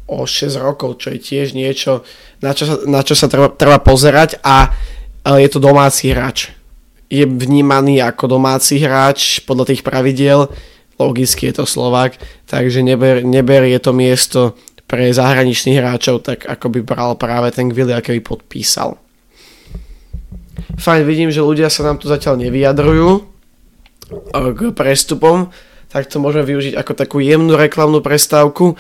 o 0.07 0.23
6 0.23 0.55
rokov, 0.63 1.03
čo 1.03 1.11
je 1.11 1.19
tiež 1.19 1.51
niečo, 1.51 2.07
na 2.47 2.55
čo 2.55 2.63
sa, 2.63 2.75
na 2.87 3.03
čo 3.03 3.19
sa 3.19 3.27
treba, 3.27 3.51
treba 3.51 3.83
pozerať 3.83 4.39
a 4.47 4.71
je 5.27 5.51
to 5.51 5.59
domáci 5.59 6.15
hráč 6.15 6.58
je 7.09 7.25
vnímaný 7.25 8.05
ako 8.05 8.39
domáci 8.39 8.81
hráč 8.81 9.41
podľa 9.49 9.73
tých 9.73 9.83
pravidiel, 9.85 10.53
logicky 11.01 11.49
je 11.49 11.63
to 11.63 11.65
Slovak, 11.65 12.21
takže 12.45 12.85
neber, 12.85 13.25
neberie 13.25 13.77
to 13.81 13.97
miesto 13.97 14.59
pre 14.89 15.13
zahraničných 15.13 15.79
hráčov, 15.81 16.25
tak 16.25 16.49
ako 16.49 16.73
by 16.73 16.81
bral 16.81 17.13
práve 17.17 17.53
ten 17.53 17.69
Gvili, 17.69 17.93
keby 17.93 18.21
podpísal. 18.25 18.97
Fajn, 20.81 21.03
vidím, 21.05 21.31
že 21.33 21.45
ľudia 21.45 21.69
sa 21.69 21.85
nám 21.85 22.01
tu 22.01 22.09
zatiaľ 22.09 22.41
nevyjadrujú 22.41 23.09
e, 23.15 23.21
k 24.57 24.61
prestupom, 24.73 25.53
tak 25.89 26.09
to 26.09 26.21
môžeme 26.21 26.45
využiť 26.45 26.75
ako 26.77 26.93
takú 26.93 27.17
jemnú 27.21 27.57
reklamnú 27.57 28.05
prestávku. 28.05 28.77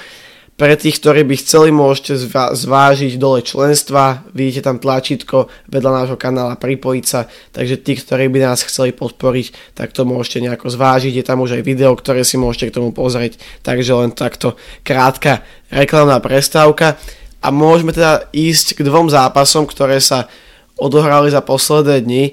Pre 0.58 0.74
tých, 0.74 0.98
ktorí 0.98 1.22
by 1.22 1.38
chceli, 1.38 1.70
môžete 1.70 2.18
zvážiť 2.34 3.14
dole 3.14 3.46
členstva, 3.46 4.26
vidíte 4.34 4.66
tam 4.66 4.82
tlačítko 4.82 5.46
vedľa 5.70 6.02
nášho 6.02 6.18
kanála 6.18 6.58
pripojiť 6.58 7.04
sa, 7.06 7.30
takže 7.54 7.78
tí, 7.78 7.94
ktorí 7.94 8.26
by 8.26 8.42
nás 8.42 8.66
chceli 8.66 8.90
podporiť, 8.90 9.78
tak 9.78 9.94
to 9.94 10.02
môžete 10.02 10.42
nejako 10.42 10.66
zvážiť, 10.66 11.14
je 11.14 11.22
tam 11.22 11.46
už 11.46 11.54
aj 11.54 11.62
video, 11.62 11.94
ktoré 11.94 12.26
si 12.26 12.42
môžete 12.42 12.74
k 12.74 12.82
tomu 12.82 12.90
pozrieť, 12.90 13.38
takže 13.62 14.02
len 14.02 14.10
takto 14.10 14.58
krátka 14.82 15.46
reklamná 15.70 16.18
prestávka. 16.18 16.98
A 17.38 17.54
môžeme 17.54 17.94
teda 17.94 18.26
ísť 18.34 18.82
k 18.82 18.82
dvom 18.82 19.14
zápasom, 19.14 19.62
ktoré 19.62 20.02
sa 20.02 20.26
odohrali 20.74 21.30
za 21.30 21.38
posledné 21.38 22.02
dni. 22.02 22.24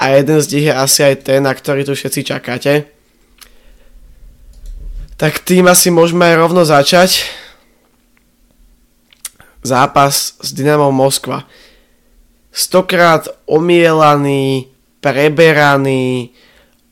A 0.00 0.16
jeden 0.16 0.40
z 0.40 0.56
nich 0.56 0.66
je 0.68 0.74
asi 0.74 1.04
aj 1.04 1.28
ten, 1.28 1.44
na 1.44 1.52
ktorý 1.52 1.84
tu 1.84 1.92
všetci 1.92 2.32
čakáte. 2.32 2.88
Tak 5.20 5.44
tým 5.44 5.68
asi 5.68 5.92
môžeme 5.92 6.32
aj 6.32 6.40
rovno 6.40 6.64
začať 6.64 7.43
zápas 9.64 10.36
s 10.44 10.52
Dynamom 10.52 10.92
Moskva. 10.92 11.48
Stokrát 12.52 13.26
omielaný, 13.48 14.68
preberaný, 15.00 16.30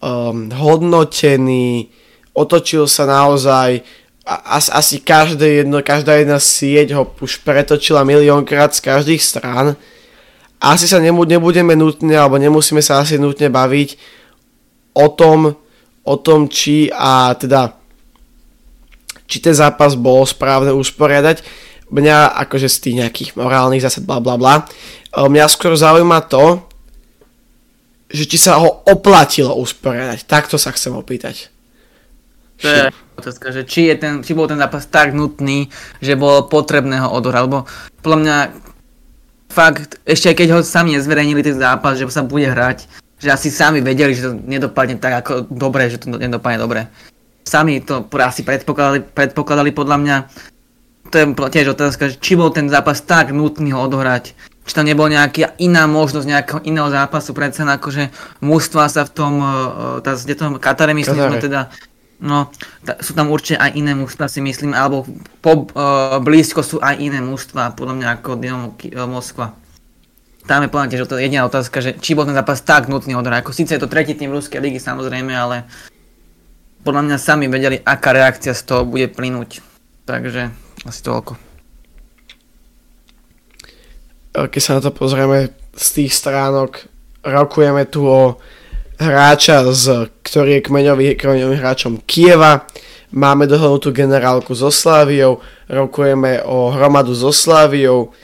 um, 0.01 0.49
hodnotený, 0.51 1.93
otočil 2.33 2.89
sa 2.89 3.05
naozaj 3.05 3.85
as, 4.27 4.73
asi 4.73 5.05
každé 5.05 5.63
jedno, 5.63 5.85
každá 5.85 6.17
jedna 6.17 6.41
sieť 6.41 6.97
ho 6.97 7.05
už 7.21 7.45
pretočila 7.45 8.09
miliónkrát 8.09 8.73
z 8.73 8.81
každých 8.81 9.23
strán. 9.23 9.77
Asi 10.63 10.89
sa 10.89 10.97
nebudeme 11.03 11.77
nutne, 11.77 12.17
alebo 12.17 12.41
nemusíme 12.41 12.81
sa 12.81 13.05
asi 13.05 13.21
nutne 13.21 13.53
baviť 13.53 13.99
o 14.97 15.07
tom, 15.13 15.59
o 16.03 16.15
tom 16.19 16.49
či 16.49 16.89
a 16.89 17.35
teda 17.37 17.77
či 19.27 19.41
ten 19.41 19.57
zápas 19.57 19.97
bol 19.97 20.23
správne 20.29 20.71
usporiadať 20.77 21.43
mňa 21.93 22.41
akože 22.49 22.69
z 22.73 22.79
tých 22.81 22.97
nejakých 23.05 23.31
morálnych 23.37 23.85
zásad 23.85 24.09
bla 24.09 24.19
bla 24.19 24.41
bla, 24.41 24.55
e, 24.59 25.21
mňa 25.21 25.45
skôr 25.53 25.77
zaujíma 25.77 26.25
to, 26.27 26.65
že 28.13 28.29
či 28.29 28.37
sa 28.41 28.61
ho 28.61 28.85
oplatilo 28.89 29.57
usporiadať. 29.57 30.29
Takto 30.29 30.57
sa 30.61 30.73
chcem 30.73 30.93
opýtať. 30.93 31.49
To 32.61 32.69
je 32.69 32.83
otázka, 33.19 33.51
že 33.51 33.63
či, 33.67 33.91
je 33.91 33.97
ten, 33.99 34.15
či 34.23 34.37
bol 34.37 34.47
ten 34.47 34.61
zápas 34.61 34.87
tak 34.87 35.17
nutný, 35.17 35.69
že 35.99 36.15
bolo 36.15 36.47
potrebné 36.47 37.03
ho 37.03 37.09
odohrať, 37.11 37.43
lebo 37.49 37.59
podľa 38.01 38.19
mňa 38.23 38.37
fakt, 39.51 39.99
ešte 40.07 40.33
aj 40.33 40.37
keď 40.39 40.49
ho 40.55 40.61
sami 40.63 40.95
nezverejnili 40.95 41.43
ten 41.43 41.57
zápas, 41.59 41.99
že 41.99 42.07
sa 42.09 42.23
bude 42.23 42.47
hrať, 42.49 42.87
že 43.19 43.29
asi 43.29 43.49
sami 43.51 43.85
vedeli, 43.85 44.17
že 44.17 44.31
to 44.31 44.33
nedopadne 44.35 44.97
tak 44.97 45.27
ako 45.27 45.47
dobre, 45.51 45.91
že 45.93 46.01
to 46.01 46.11
nedopadne 46.11 46.59
dobre. 46.59 46.87
Sami 47.43 47.83
to 47.83 48.07
asi 48.23 48.47
predpokladali, 48.47 49.03
predpokladali 49.03 49.71
podľa 49.75 49.97
mňa, 49.99 50.17
to 51.13 51.21
je 51.21 51.27
tiež 51.29 51.77
otázka, 51.77 52.17
či 52.17 52.33
bol 52.41 52.49
ten 52.49 52.73
zápas 52.73 53.05
tak 53.05 53.37
nutný 53.37 53.77
ho 53.77 53.85
odohrať, 53.85 54.33
či 54.65 54.73
tam 54.73 54.89
nebola 54.89 55.13
nejaká 55.21 55.61
iná 55.61 55.85
možnosť 55.85 56.27
nejakého 56.27 56.61
iného 56.65 56.89
zápasu, 56.89 57.37
predsa 57.37 57.69
akože 57.69 58.09
mužstva 58.41 58.89
sa 58.89 59.05
v 59.05 59.13
tom, 59.13 59.35
uh, 59.45 60.01
tá, 60.01 60.17
kde 60.17 60.33
tom 60.33 60.57
Katare 60.57 60.97
myslím, 60.97 61.21
Katare. 61.21 61.37
No 61.37 61.45
teda, 61.45 61.61
no, 62.25 62.39
tá, 62.89 62.97
sú 63.05 63.13
tam 63.13 63.29
určite 63.29 63.61
aj 63.61 63.77
iné 63.77 63.93
mužstva 63.93 64.25
si 64.33 64.41
myslím, 64.41 64.73
alebo 64.73 65.05
po, 65.45 65.69
uh, 65.77 66.17
blízko 66.25 66.65
sú 66.65 66.81
aj 66.81 66.97
iné 66.97 67.21
mužstva, 67.21 67.77
podľa 67.77 67.95
mňa 68.01 68.09
ako 68.17 68.31
Dynamo 68.41 68.69
uh, 68.73 69.05
Moskva. 69.05 69.53
tam 70.49 70.65
je 70.65 70.73
plná 70.73 70.89
tiež 70.89 71.05
jediná 71.07 71.45
otázka, 71.45 71.85
že 71.85 71.93
či 72.01 72.17
bol 72.17 72.25
ten 72.25 72.35
zápas 72.35 72.65
tak 72.65 72.89
nutný 72.89 73.13
odohrať. 73.15 73.45
Ako 73.45 73.53
síce 73.53 73.77
je 73.77 73.83
to 73.83 73.91
tretí 73.91 74.17
tým 74.17 74.33
Ruskej 74.33 74.65
ligy 74.65 74.81
samozrejme, 74.81 75.31
ale 75.31 75.69
podľa 76.83 77.03
mňa 77.05 77.17
sami 77.21 77.47
vedeli, 77.47 77.79
aká 77.79 78.11
reakcia 78.11 78.57
z 78.57 78.63
toho 78.65 78.83
bude 78.83 79.07
plynúť. 79.13 79.63
Takže 80.03 80.62
asi 80.85 81.01
toľko. 81.05 81.37
Keď 84.33 84.61
sa 84.65 84.79
na 84.79 84.81
to 84.81 84.91
pozrieme 84.91 85.53
z 85.77 85.87
tých 85.93 86.13
stránok, 86.17 86.89
rokujeme 87.21 87.85
tu 87.89 88.09
o 88.09 88.41
hráča, 88.97 89.69
z, 89.73 90.09
ktorý 90.25 90.61
je 90.61 90.67
kmeňový, 90.67 91.05
kmeňovým 91.17 91.61
hráčom 91.61 91.95
Kieva, 92.09 92.65
máme 93.13 93.45
dohodnutú 93.45 93.93
generálku 93.93 94.57
so 94.57 94.73
Sláviou, 94.73 95.45
rokujeme 95.69 96.41
o 96.49 96.73
hromadu 96.73 97.13
so 97.13 97.29
Sláviou, 97.29 98.17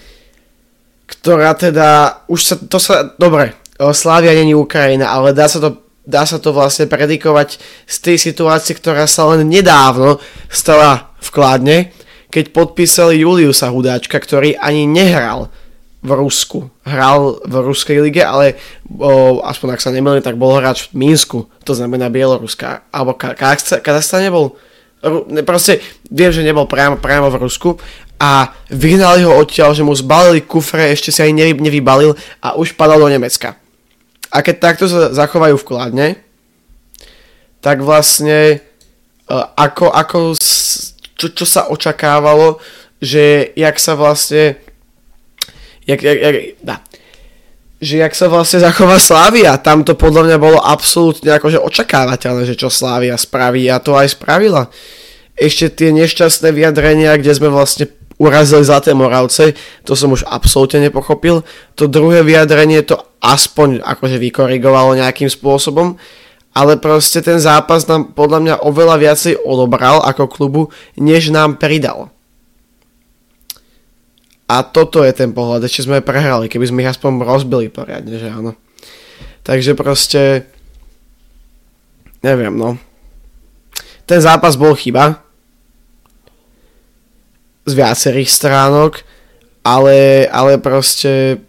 ktorá 1.08 1.52
teda, 1.52 2.22
už 2.28 2.40
sa, 2.40 2.54
to 2.56 2.78
sa, 2.80 3.12
dobre, 3.20 3.52
Slávia 3.78 4.34
není 4.34 4.56
Ukrajina, 4.56 5.12
ale 5.12 5.36
dá 5.36 5.46
sa 5.46 5.60
to 5.62 5.88
dá 6.08 6.24
sa 6.24 6.40
to 6.40 6.56
vlastne 6.56 6.88
predikovať 6.88 7.60
z 7.84 7.96
tej 8.00 8.16
situácie, 8.16 8.72
ktorá 8.72 9.04
sa 9.04 9.28
len 9.28 9.44
nedávno 9.44 10.16
stala 10.48 11.12
v 11.20 11.28
Kladne, 11.28 11.78
keď 12.28 12.52
podpísali 12.52 13.24
Juliusa 13.24 13.72
Hudáčka, 13.72 14.20
ktorý 14.20 14.56
ani 14.60 14.84
nehral 14.84 15.48
v 15.98 16.10
Rusku. 16.14 16.70
Hral 16.86 17.42
v 17.42 17.54
Ruskej 17.58 17.98
lige, 17.98 18.22
ale 18.22 18.54
o, 18.86 19.42
aspoň 19.42 19.74
ak 19.74 19.82
sa 19.82 19.90
nemýlim, 19.90 20.22
tak 20.22 20.38
bol 20.38 20.54
hráč 20.54 20.88
v 20.92 21.04
Minsku, 21.08 21.50
to 21.66 21.72
znamená 21.74 22.06
Bieloruska. 22.06 22.86
Alebo 22.94 23.18
Kazachstan 23.18 24.22
nebol? 24.22 24.54
Ne, 25.30 25.42
proste 25.42 25.82
viem, 26.10 26.30
že 26.30 26.46
nebol 26.46 26.70
priamo, 26.70 26.98
priamo 26.98 27.30
v 27.30 27.40
Rusku 27.42 27.78
a 28.18 28.50
vyhnali 28.70 29.22
ho 29.26 29.34
odtiaľ, 29.38 29.74
že 29.74 29.86
mu 29.86 29.94
zbalili 29.94 30.42
kufre, 30.42 30.90
ešte 30.90 31.14
si 31.14 31.22
ani 31.22 31.38
nevy, 31.38 31.54
nevybalil 31.54 32.18
a 32.42 32.58
už 32.58 32.74
padal 32.74 32.98
do 32.98 33.10
Nemecka. 33.10 33.54
A 34.28 34.42
keď 34.42 34.54
takto 34.58 34.90
sa 34.90 35.14
zachovajú 35.14 35.54
v 35.54 35.66
kladne, 35.66 36.08
tak 37.62 37.82
vlastne 37.82 38.58
e, 38.58 39.36
ako, 39.54 39.90
ako 39.94 40.18
čo, 41.18 41.34
čo 41.34 41.44
sa 41.44 41.66
očakávalo, 41.66 42.62
že 43.02 43.50
jak 43.58 43.76
sa 43.82 43.98
vlastne 43.98 44.56
jak, 45.82 46.00
jak, 46.00 46.18
jak, 46.18 46.36
dá, 46.62 46.76
že 47.82 48.02
jak 48.02 48.14
sa 48.14 48.26
vlastne 48.30 48.58
zachová 48.62 48.98
Slávia, 48.98 49.58
tam 49.58 49.82
to 49.82 49.94
podľa 49.94 50.30
mňa 50.30 50.38
bolo 50.38 50.58
absolútne 50.62 51.30
akože 51.34 51.58
očakávateľné, 51.62 52.42
že 52.46 52.58
čo 52.58 52.70
Slávia 52.70 53.14
spraví 53.14 53.66
a 53.70 53.82
to 53.82 53.94
aj 53.94 54.14
spravila. 54.18 54.70
Ešte 55.38 55.70
tie 55.70 55.90
nešťastné 55.94 56.50
vyjadrenia, 56.50 57.14
kde 57.14 57.30
sme 57.30 57.46
vlastne 57.50 57.86
urazili 58.18 58.66
Zlaté 58.66 58.90
Moravce, 58.98 59.54
to 59.86 59.94
som 59.94 60.10
už 60.10 60.26
absolútne 60.26 60.82
nepochopil. 60.82 61.46
To 61.78 61.86
druhé 61.86 62.26
vyjadrenie 62.26 62.82
to 62.82 62.98
aspoň 63.22 63.78
akože 63.86 64.18
vykorigovalo 64.18 64.98
nejakým 64.98 65.30
spôsobom, 65.30 65.94
ale 66.52 66.80
proste 66.80 67.22
ten 67.22 67.38
zápas 67.38 67.86
nám 67.86 68.12
podľa 68.16 68.38
mňa 68.42 68.54
oveľa 68.64 68.96
viacej 68.98 69.34
odobral 69.42 70.02
ako 70.02 70.24
klubu, 70.26 70.62
než 70.98 71.30
nám 71.30 71.60
pridal. 71.60 72.10
A 74.48 74.64
toto 74.64 75.04
je 75.04 75.12
ten 75.12 75.30
pohľad, 75.36 75.68
ešte 75.68 75.84
sme 75.84 76.00
prehrali, 76.00 76.48
keby 76.48 76.64
sme 76.68 76.80
ich 76.80 76.90
aspoň 76.90 77.20
rozbili 77.20 77.68
poriadne, 77.68 78.16
že 78.16 78.32
áno. 78.32 78.56
Takže 79.44 79.76
proste, 79.76 80.48
neviem 82.24 82.56
no. 82.56 82.80
Ten 84.08 84.24
zápas 84.24 84.56
bol 84.56 84.72
chyba, 84.72 85.20
z 87.68 87.72
viacerých 87.76 88.32
stránok, 88.32 89.04
ale, 89.60 90.24
ale 90.32 90.56
proste 90.56 91.44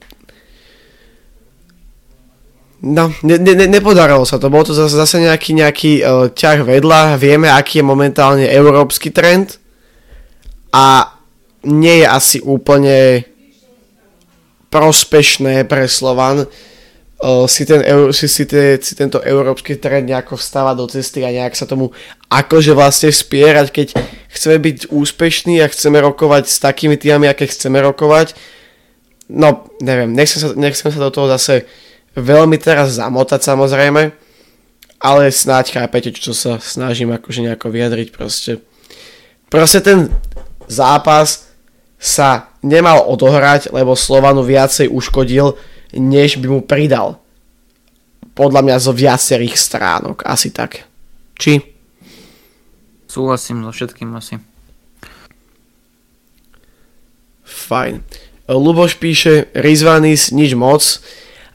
No, 2.80 3.12
ne, 3.28 3.36
ne, 3.36 3.68
nepodarilo 3.68 4.24
sa 4.24 4.40
to, 4.40 4.48
bol 4.48 4.64
to 4.64 4.72
zase, 4.72 4.96
zase 4.96 5.20
nejaký, 5.20 5.52
nejaký 5.52 5.92
uh, 6.00 6.32
ťah 6.32 6.64
vedľa, 6.64 7.20
vieme, 7.20 7.52
aký 7.52 7.84
je 7.84 7.86
momentálne 7.86 8.48
európsky 8.48 9.12
trend. 9.12 9.60
A 10.72 11.12
nie 11.68 12.06
je 12.06 12.08
asi 12.08 12.38
úplne 12.40 13.28
prospešné 14.72 15.68
pre 15.68 15.90
Slovan 15.90 16.48
si, 17.52 17.68
ten, 17.68 17.84
si, 18.16 18.28
si, 18.32 18.48
te, 18.48 18.80
si 18.80 18.96
tento 18.96 19.20
európsky 19.20 19.76
trend 19.76 20.08
nejako 20.08 20.40
vstáva 20.40 20.72
do 20.72 20.88
cesty 20.88 21.20
a 21.28 21.36
nejak 21.36 21.52
sa 21.52 21.68
tomu 21.68 21.92
akože 22.32 22.72
vlastne 22.72 23.12
spierať, 23.12 23.68
keď 23.76 23.88
chceme 24.32 24.56
byť 24.56 24.78
úspešní 24.88 25.60
a 25.60 25.68
chceme 25.68 26.00
rokovať 26.00 26.48
s 26.48 26.64
takými 26.64 26.96
týmami, 26.96 27.28
aké 27.28 27.44
chceme 27.52 27.84
rokovať. 27.84 28.40
No, 29.28 29.68
neviem, 29.84 30.16
nechcem 30.16 30.40
sa, 30.40 30.56
nechcem 30.56 30.96
sa 30.96 31.00
do 31.00 31.12
toho 31.12 31.28
zase 31.28 31.68
veľmi 32.16 32.58
teraz 32.58 32.98
zamotať 32.98 33.42
samozrejme, 33.44 34.14
ale 35.00 35.22
snáď 35.32 35.80
chápete, 35.80 36.12
čo 36.16 36.36
sa 36.36 36.60
snažím 36.60 37.16
akože 37.16 37.46
nejako 37.46 37.68
vyjadriť 37.72 38.08
proste. 38.12 38.60
Proste 39.50 39.80
ten 39.82 40.14
zápas 40.70 41.50
sa 42.00 42.54
nemal 42.64 43.04
odohrať, 43.08 43.74
lebo 43.76 43.98
Slovanu 43.98 44.46
viacej 44.46 44.88
uškodil, 44.88 45.60
než 45.96 46.38
by 46.38 46.48
mu 46.48 46.62
pridal. 46.62 47.20
Podľa 48.38 48.62
mňa 48.64 48.78
zo 48.80 48.96
viacerých 48.96 49.56
stránok, 49.60 50.24
asi 50.24 50.54
tak. 50.54 50.88
Či? 51.36 51.60
Súhlasím 53.10 53.66
so 53.66 53.72
všetkým 53.74 54.14
asi. 54.16 54.38
Fajn. 57.44 58.06
Luboš 58.50 58.96
píše, 59.02 59.50
Rizvanis 59.58 60.30
nič 60.30 60.54
moc. 60.54 61.02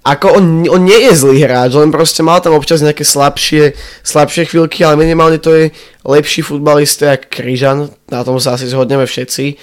Ako 0.05 0.37
on, 0.37 0.69
on 0.69 0.85
nie 0.85 1.01
je 1.09 1.17
zlý 1.17 1.49
hráč, 1.49 1.73
len 1.81 1.88
proste 1.88 2.21
mal 2.21 2.37
tam 2.45 2.53
občas 2.53 2.85
nejaké 2.85 3.09
slabšie, 3.09 3.73
slabšie 4.05 4.53
chvíľky, 4.53 4.85
ale 4.85 5.01
minimálne 5.01 5.40
to 5.40 5.49
je 5.49 5.73
lepší 6.05 6.45
futbalista 6.45 7.17
jak 7.17 7.33
Kryžan, 7.33 7.88
na 8.12 8.21
tom 8.21 8.37
sa 8.37 8.61
asi 8.61 8.69
zhodneme 8.69 9.09
všetci. 9.09 9.57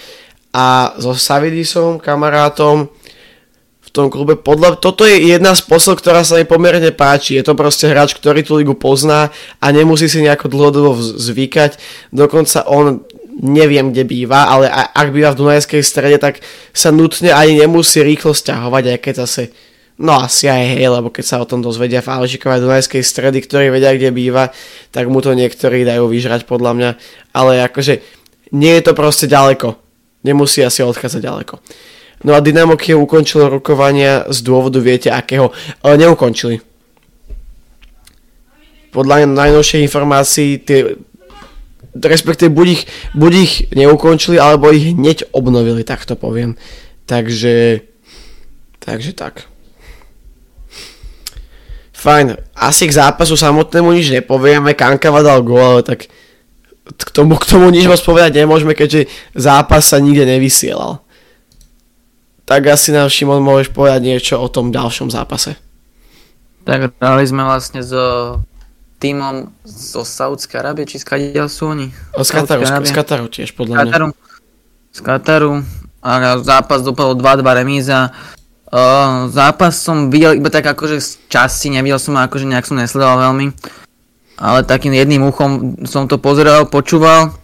A 0.58 0.98
so 0.98 1.14
Savidisom, 1.14 2.02
kamarátom, 2.02 2.90
tom 3.92 4.08
klube. 4.08 4.40
Podľa, 4.40 4.80
toto 4.80 5.04
je 5.04 5.20
jedna 5.20 5.52
z 5.52 5.68
posol, 5.68 6.00
ktorá 6.00 6.24
sa 6.24 6.40
mi 6.40 6.48
pomerne 6.48 6.96
páči. 6.96 7.36
Je 7.36 7.44
to 7.44 7.60
proste 7.60 7.92
hráč, 7.92 8.16
ktorý 8.16 8.42
tú 8.42 8.56
ligu 8.56 8.74
pozná 8.74 9.30
a 9.60 9.66
nemusí 9.70 10.08
si 10.08 10.24
nejako 10.24 10.48
dlhodobo 10.48 10.96
zvykať. 11.20 11.76
Dokonca 12.16 12.64
on 12.72 13.04
neviem, 13.44 13.92
kde 13.92 14.04
býva, 14.08 14.48
ale 14.48 14.68
ak 14.72 15.08
býva 15.12 15.36
v 15.36 15.40
Dunajskej 15.44 15.84
strede, 15.84 16.18
tak 16.20 16.40
sa 16.72 16.92
nutne 16.92 17.32
ani 17.36 17.64
nemusí 17.64 18.00
rýchlo 18.00 18.32
stiahovať, 18.32 18.96
aj 18.96 19.00
keď 19.00 19.14
zase 19.28 19.44
No 20.02 20.18
asi 20.18 20.50
aj 20.50 20.82
hej, 20.82 20.90
lebo 20.90 21.14
keď 21.14 21.26
sa 21.26 21.38
o 21.38 21.46
tom 21.46 21.62
dozvedia 21.62 22.02
Alžikovej 22.02 22.66
Dunajskej 22.66 23.06
stredy, 23.06 23.46
ktorí 23.46 23.70
vedia, 23.70 23.94
kde 23.94 24.10
býva, 24.10 24.50
tak 24.90 25.06
mu 25.14 25.22
to 25.22 25.38
niektorí 25.38 25.86
dajú 25.86 26.10
vyžrať 26.10 26.50
podľa 26.50 26.72
mňa. 26.74 26.90
Ale 27.38 27.62
akože 27.70 28.02
nie 28.58 28.74
je 28.74 28.84
to 28.84 28.98
proste 28.98 29.30
ďaleko. 29.30 29.78
Nemusí 30.26 30.66
asi 30.66 30.82
odchádzať 30.82 31.22
ďaleko. 31.22 31.54
No 32.26 32.34
a 32.34 32.42
Dynamo 32.42 32.78
Kiev 32.78 32.98
ukončilo 32.98 33.50
rokovania 33.50 34.26
z 34.30 34.42
dôvodu, 34.42 34.82
viete 34.82 35.14
akého, 35.14 35.54
ale 35.86 36.02
neukončili. 36.02 36.62
Podľa 38.90 39.30
najnovšej 39.30 39.86
informácií 39.86 40.62
tie 40.62 40.98
respektíve 41.92 42.52
buď 42.52 42.68
ich, 42.72 42.84
buď 43.12 43.32
ich 43.36 43.54
neukončili, 43.76 44.40
alebo 44.40 44.72
ich 44.72 44.96
hneď 44.96 45.28
obnovili, 45.36 45.84
tak 45.84 46.08
to 46.08 46.16
poviem. 46.16 46.56
Takže, 47.04 47.84
takže 48.80 49.12
tak. 49.12 49.51
Fajn, 52.02 52.34
asi 52.58 52.90
k 52.90 52.98
zápasu 52.98 53.38
samotnému 53.38 53.94
nič 53.94 54.10
nepovieme, 54.10 54.74
Kankava 54.74 55.22
dal 55.22 55.46
gól, 55.46 55.78
ale 55.78 55.84
tak 55.86 56.10
k 56.82 57.10
tomu, 57.14 57.38
k 57.38 57.46
tomu 57.46 57.70
nič 57.70 57.86
moc 57.86 58.02
povedať 58.02 58.42
nemôžeme, 58.42 58.74
keďže 58.74 59.06
zápas 59.38 59.86
sa 59.86 60.02
nikde 60.02 60.26
nevysielal 60.26 61.06
tak 62.52 62.68
asi 62.68 62.92
nám 62.92 63.08
Šimon 63.08 63.40
môžeš 63.40 63.72
povedať 63.72 64.04
niečo 64.04 64.36
o 64.36 64.52
tom 64.52 64.76
ďalšom 64.76 65.08
zápase. 65.08 65.56
Tak 66.68 67.00
hrali 67.00 67.24
sme 67.24 67.48
vlastne 67.48 67.80
so 67.80 68.38
týmom 69.00 69.56
zo 69.64 70.04
Saudskej 70.04 70.60
Arábie, 70.60 70.84
či 70.84 71.00
z 71.00 71.08
sú 71.48 71.72
oni? 71.72 71.96
Z 72.12 72.30
Kataru, 72.36 72.68
z 72.68 72.92
Kataru 72.92 73.26
tiež, 73.32 73.56
podľa 73.56 73.88
Kataru, 73.88 74.06
mňa. 74.12 74.20
Z 74.92 75.00
Kataru. 75.00 75.52
A 76.04 76.44
zápas 76.44 76.84
dopadol 76.84 77.16
2-2 77.16 77.40
remíza. 77.64 78.12
Uh, 78.72 79.28
zápas 79.28 79.76
som 79.76 80.08
videl 80.08 80.40
iba 80.40 80.48
tak 80.48 80.64
akože 80.64 81.04
z 81.04 81.10
časti, 81.28 81.68
nevidel 81.76 82.00
som 82.00 82.16
akože 82.16 82.48
nejak 82.48 82.64
som 82.64 82.80
nesledoval 82.80 83.20
veľmi. 83.20 83.52
Ale 84.40 84.64
takým 84.64 84.96
jedným 84.96 85.28
uchom 85.28 85.76
som 85.84 86.08
to 86.08 86.16
pozeral, 86.16 86.64
počúval. 86.72 87.36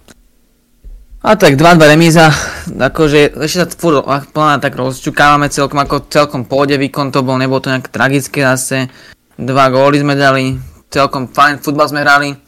A 1.19 1.35
tak 1.35 1.59
2-2 1.59 1.83
remíza, 1.83 2.31
akože 2.71 3.43
ešte 3.43 3.59
sa 3.59 3.67
furt 3.67 4.07
plná 4.07 4.63
tak 4.63 4.79
rozčukávame 4.79 5.51
celkom, 5.51 5.83
ako 5.83 6.07
celkom 6.07 6.41
pôjde 6.47 6.79
výkon 6.79 7.11
to 7.11 7.19
bol, 7.19 7.35
nebolo 7.35 7.59
to 7.59 7.75
nejak 7.75 7.91
tragické 7.91 8.47
zase. 8.47 8.87
Dva 9.35 9.67
góly 9.67 9.99
sme 9.99 10.15
dali, 10.15 10.55
celkom 10.87 11.27
fajn 11.27 11.59
futbal 11.59 11.91
sme 11.91 12.07
hrali 12.07 12.39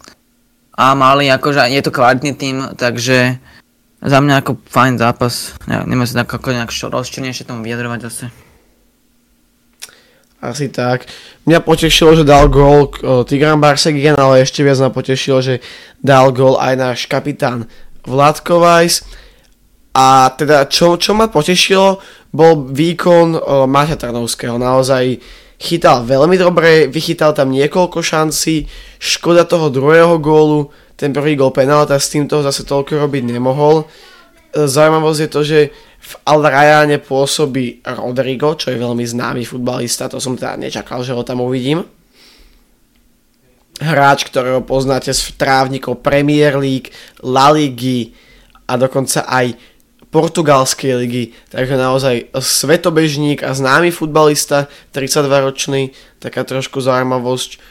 a 0.79 0.95
mali 0.95 1.27
akože, 1.27 1.67
je 1.67 1.83
to 1.83 1.91
kvalitný 1.91 2.31
tým, 2.39 2.71
takže 2.79 3.35
za 3.99 4.19
mňa 4.23 4.39
ako 4.39 4.63
fajn 4.71 4.93
zápas. 4.95 5.59
Ja, 5.67 5.83
neviem 5.83 6.07
sa 6.07 6.23
tak 6.23 6.39
ako 6.39 6.55
nejak 6.55 6.71
rozčernejšie 6.71 7.51
tomu 7.51 7.67
vyjadrovať 7.67 7.99
zase. 8.07 8.48
Asi 10.39 10.71
tak. 10.71 11.03
Mňa 11.43 11.59
potešilo, 11.59 12.15
že 12.15 12.23
dal 12.23 12.47
gól 12.47 12.95
Tigran 13.27 13.59
Barsegian, 13.59 14.15
ale 14.15 14.47
ešte 14.47 14.63
viac 14.63 14.79
ma 14.79 14.87
potešilo, 14.87 15.43
že 15.43 15.59
dal 15.99 16.31
gól 16.31 16.55
aj 16.55 16.73
náš 16.79 16.99
kapitán 17.11 17.67
Vladko 18.07 18.63
Weiss. 18.63 19.03
A 19.91 20.31
teda, 20.31 20.63
čo, 20.71 20.95
čo 20.95 21.11
ma 21.11 21.27
potešilo, 21.27 21.99
bol 22.31 22.71
výkon 22.71 23.35
o, 23.35 23.39
Maťa 23.67 23.99
Trnovského. 23.99 24.55
Naozaj 24.55 25.19
chytal 25.59 26.07
veľmi 26.07 26.39
dobre, 26.39 26.87
vychytal 26.87 27.35
tam 27.35 27.51
niekoľko 27.51 27.99
šancí, 27.99 28.63
škoda 28.95 29.43
toho 29.43 29.67
druhého 29.67 30.15
gólu, 30.23 30.71
ten 30.95 31.11
prvý 31.11 31.35
gól 31.35 31.51
penálta, 31.51 31.99
s 31.99 32.15
týmto 32.15 32.39
zase 32.39 32.63
toľko 32.63 32.95
robiť 32.95 33.27
nemohol. 33.27 33.91
Zaujímavosť 34.55 35.19
je 35.19 35.29
to, 35.29 35.41
že 35.43 35.59
v 36.09 36.13
Al 36.25 36.41
pôsobí 37.05 37.85
Rodrigo, 37.85 38.57
čo 38.57 38.73
je 38.73 38.81
veľmi 38.81 39.05
známy 39.05 39.45
futbalista, 39.45 40.09
to 40.09 40.17
som 40.17 40.33
teda 40.33 40.57
nečakal, 40.57 41.05
že 41.05 41.13
ho 41.13 41.21
tam 41.21 41.45
uvidím. 41.45 41.85
Hráč, 43.77 44.25
ktorého 44.25 44.65
poznáte 44.65 45.13
z 45.13 45.37
trávnikov 45.37 46.01
Premier 46.01 46.57
League, 46.57 46.89
La 47.21 47.53
Ligy 47.53 48.17
a 48.65 48.73
dokonca 48.75 49.23
aj 49.29 49.53
portugalskej 50.09 51.05
ligy, 51.05 51.37
takže 51.53 51.77
naozaj 51.77 52.33
svetobežník 52.33 53.45
a 53.45 53.53
známy 53.53 53.93
futbalista, 53.93 54.65
32-ročný, 54.89 55.93
taká 56.17 56.41
trošku 56.41 56.81
zaujímavosť. 56.81 57.61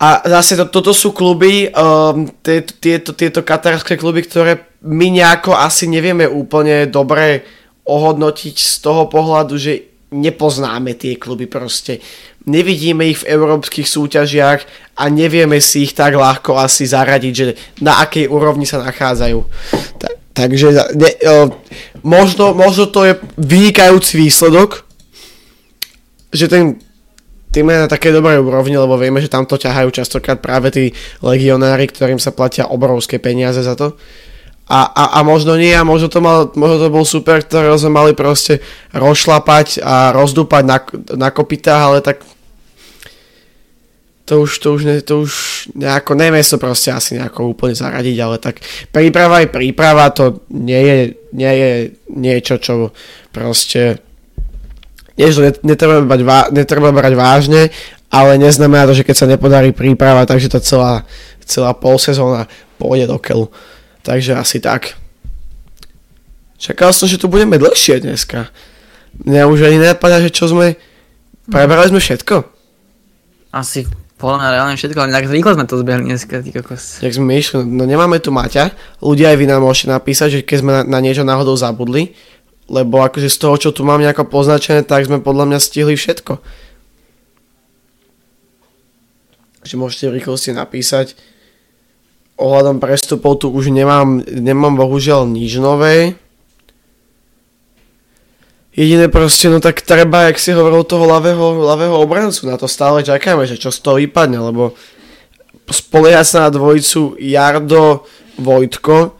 A 0.00 0.24
zase 0.24 0.56
to, 0.56 0.64
toto 0.72 0.96
sú 0.96 1.12
kluby, 1.12 1.68
um, 1.68 2.24
tieto, 2.40 2.72
tieto, 2.80 3.10
tieto 3.12 3.44
katarské 3.44 4.00
kluby, 4.00 4.24
ktoré 4.24 4.80
my 4.80 5.12
nejako 5.12 5.52
asi 5.52 5.84
nevieme 5.92 6.24
úplne 6.24 6.88
dobre 6.88 7.44
ohodnotiť 7.84 8.56
z 8.56 8.74
toho 8.80 9.12
pohľadu, 9.12 9.60
že 9.60 9.90
nepoznáme 10.10 10.96
tie 10.96 11.20
kluby 11.20 11.44
proste. 11.44 12.00
Nevidíme 12.48 13.12
ich 13.12 13.20
v 13.22 13.28
európskych 13.36 13.84
súťažiach 13.84 14.60
a 14.96 15.02
nevieme 15.12 15.60
si 15.60 15.84
ich 15.84 15.92
tak 15.92 16.16
ľahko 16.16 16.56
asi 16.56 16.88
zaradiť, 16.88 17.34
že 17.36 17.46
na 17.84 18.00
akej 18.00 18.26
úrovni 18.26 18.64
sa 18.64 18.80
nachádzajú. 18.80 19.38
Tak, 20.00 20.12
takže 20.32 20.96
ne, 20.96 21.10
o, 21.28 21.52
možno, 22.00 22.56
možno 22.56 22.88
to 22.88 23.04
je 23.04 23.20
vynikajúci 23.36 24.16
výsledok, 24.16 24.88
že 26.32 26.48
ten 26.48 26.80
tým 27.50 27.66
je 27.66 27.82
na 27.82 27.88
také 27.90 28.14
dobrej 28.14 28.38
úrovni, 28.38 28.78
lebo 28.78 28.94
vieme, 28.94 29.18
že 29.18 29.30
tamto 29.30 29.58
ťahajú 29.58 29.90
častokrát 29.90 30.38
práve 30.38 30.70
tí 30.70 30.84
legionári, 31.18 31.90
ktorým 31.90 32.22
sa 32.22 32.30
platia 32.30 32.70
obrovské 32.70 33.18
peniaze 33.18 33.58
za 33.62 33.74
to. 33.74 33.98
A, 34.70 34.86
a, 34.86 35.04
a 35.18 35.26
možno 35.26 35.58
nie, 35.58 35.74
a 35.74 35.82
možno 35.82 36.06
to, 36.06 36.22
mal, 36.22 36.54
možno 36.54 36.86
to 36.86 36.94
bol 36.94 37.02
super, 37.02 37.42
ktorého 37.42 37.74
sme 37.74 37.90
mali 37.90 38.12
proste 38.14 38.62
rozšlapať 38.94 39.82
a 39.82 40.14
rozdúpať 40.14 40.62
na, 40.62 40.78
na 41.18 41.28
kopitách, 41.34 41.82
ale 41.90 41.98
tak 42.06 42.22
to 44.30 44.46
už, 44.46 44.62
to 44.62 44.68
už, 44.78 44.82
ne, 44.86 44.96
to 45.02 45.26
už 45.26 45.32
nejako, 45.74 46.14
neviem 46.14 46.46
to 46.46 46.54
proste 46.54 46.94
asi 46.94 47.18
nejako 47.18 47.50
úplne 47.50 47.74
zaradiť, 47.74 48.16
ale 48.22 48.38
tak 48.38 48.62
príprava 48.94 49.42
je 49.42 49.50
príprava, 49.50 50.06
to 50.14 50.46
nie 50.54 50.78
je, 50.78 50.98
nie 51.34 51.54
je 51.58 51.72
niečo, 52.14 52.62
čo 52.62 52.94
proste 53.34 53.98
nie, 55.20 55.28
že 55.28 55.60
netreba 55.60 56.00
brať, 56.00 56.56
netreba 56.56 56.88
brať 56.96 57.12
vážne, 57.12 57.62
ale 58.08 58.40
neznamená 58.40 58.88
to, 58.88 58.96
že 58.96 59.04
keď 59.04 59.16
sa 59.16 59.28
nepodarí 59.28 59.76
príprava, 59.76 60.24
takže 60.24 60.48
to 60.48 60.58
celá, 60.64 61.04
celá 61.44 61.76
pol 61.76 62.00
sezóna 62.00 62.48
pôjde 62.80 63.12
do 63.12 63.20
keľu. 63.20 63.52
Takže 64.00 64.40
asi 64.40 64.64
tak. 64.64 64.96
Čakal 66.56 66.96
som, 66.96 67.04
že 67.04 67.20
tu 67.20 67.28
budeme 67.28 67.60
dlhšie 67.60 68.00
dneska. 68.00 68.48
Mňa 69.28 69.44
už 69.44 69.68
ani 69.68 69.76
nenapadá, 69.76 70.24
že 70.24 70.32
čo 70.32 70.48
sme... 70.48 70.80
Prebrali 71.50 71.92
sme 71.92 72.00
všetko. 72.00 72.46
Asi 73.52 73.84
podľa 74.20 74.52
reálne 74.52 74.76
všetko, 74.76 75.00
ale 75.00 75.16
tak 75.16 75.32
rýchlo 75.32 75.56
sme 75.56 75.64
to 75.64 75.80
zbehli 75.80 76.04
dneska, 76.12 76.44
ty 76.44 76.52
kokos. 76.52 77.00
Jak 77.00 77.16
sme 77.16 77.40
išli, 77.40 77.64
no 77.64 77.88
nemáme 77.88 78.20
tu 78.20 78.28
Maťa, 78.28 78.76
ľudia 79.00 79.32
aj 79.32 79.36
vy 79.40 79.46
nám 79.48 79.64
môžete 79.64 79.88
napísať, 79.88 80.28
že 80.30 80.40
keď 80.44 80.56
sme 80.60 80.70
na, 80.76 80.80
na 80.84 80.98
niečo 81.00 81.24
náhodou 81.24 81.56
zabudli, 81.56 82.12
lebo 82.70 83.02
akože 83.02 83.26
z 83.26 83.38
toho, 83.42 83.58
čo 83.58 83.70
tu 83.74 83.82
mám 83.82 83.98
nejako 83.98 84.30
poznačené, 84.30 84.86
tak 84.86 85.10
sme 85.10 85.18
podľa 85.18 85.50
mňa 85.50 85.58
stihli 85.58 85.98
všetko. 85.98 86.38
Takže 89.60 89.74
môžete 89.76 90.08
v 90.08 90.16
rýchlosti 90.22 90.54
napísať, 90.54 91.18
ohľadom 92.40 92.80
prestupov 92.80 93.42
tu 93.42 93.52
už 93.52 93.68
nemám, 93.74 94.24
nemám 94.24 94.78
bohužiaľ 94.78 95.28
nič 95.28 95.60
nové. 95.60 96.16
Jediné 98.72 99.12
proste, 99.12 99.50
no 99.50 99.60
tak 99.60 99.84
treba, 99.84 100.30
jak 100.30 100.40
si 100.40 100.54
hovoril, 100.54 100.86
toho 100.86 101.04
ľavého, 101.04 101.66
ľavého 101.66 102.00
obrancu, 102.00 102.48
na 102.48 102.56
to 102.56 102.70
stále 102.70 103.04
čakáme, 103.04 103.44
že 103.44 103.60
čo 103.60 103.68
z 103.68 103.82
toho 103.82 104.00
vypadne, 104.00 104.40
lebo 104.40 104.72
spoliehať 105.68 106.26
sa 106.26 106.38
na 106.46 106.50
dvojicu 106.54 107.18
Jardo, 107.20 108.06
Vojtko, 108.40 109.19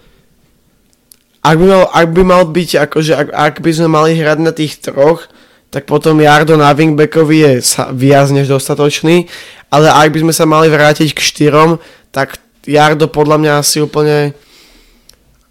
ak 1.41 1.57
by 1.57 1.67
mal, 1.67 1.85
ak 1.89 2.09
by 2.13 2.23
mal 2.25 2.43
byť, 2.45 2.71
akože 2.85 3.13
ak, 3.17 3.29
ak 3.33 3.55
by 3.65 3.71
sme 3.73 3.89
mali 3.89 4.17
hrať 4.17 4.39
na 4.45 4.53
tých 4.53 4.81
troch, 4.81 5.25
tak 5.71 5.87
potom 5.87 6.19
Jardo 6.19 6.59
na 6.59 6.75
wingbackovi 6.75 7.37
je 7.47 7.53
viac 7.95 8.29
než 8.35 8.51
dostatočný, 8.51 9.31
ale 9.71 9.87
ak 9.87 10.11
by 10.11 10.19
sme 10.27 10.33
sa 10.35 10.45
mali 10.45 10.67
vrátiť 10.67 11.15
k 11.15 11.21
štyrom, 11.23 11.79
tak 12.11 12.43
Jardo 12.67 13.07
podľa 13.07 13.37
mňa 13.39 13.53
asi 13.63 13.79
úplne 13.81 14.35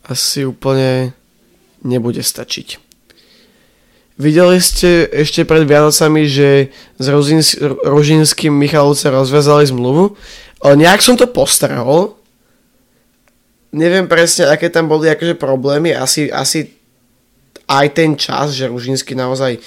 asi 0.10 0.42
úplne 0.44 1.14
nebude 1.86 2.20
stačiť. 2.20 2.82
Videli 4.20 4.60
ste 4.60 5.08
ešte 5.08 5.48
pred 5.48 5.64
Vianocami, 5.64 6.28
že 6.28 6.76
s 7.00 7.06
Rožinským 7.88 8.52
Michalovce 8.52 9.08
rozvezali 9.08 9.64
zmluvu. 9.64 10.20
Nejak 10.60 11.00
som 11.00 11.16
to 11.16 11.24
postrehol. 11.24 12.19
Neviem 13.70 14.10
presne, 14.10 14.50
aké 14.50 14.74
tam 14.74 14.90
boli 14.90 15.10
akože 15.10 15.38
problémy. 15.38 15.94
Asi, 15.94 16.30
asi 16.34 16.74
aj 17.70 17.88
ten 17.94 18.18
čas, 18.18 18.58
že 18.58 18.66
Ružinsky 18.66 19.14
naozaj 19.14 19.62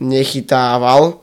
nechytával 0.00 1.20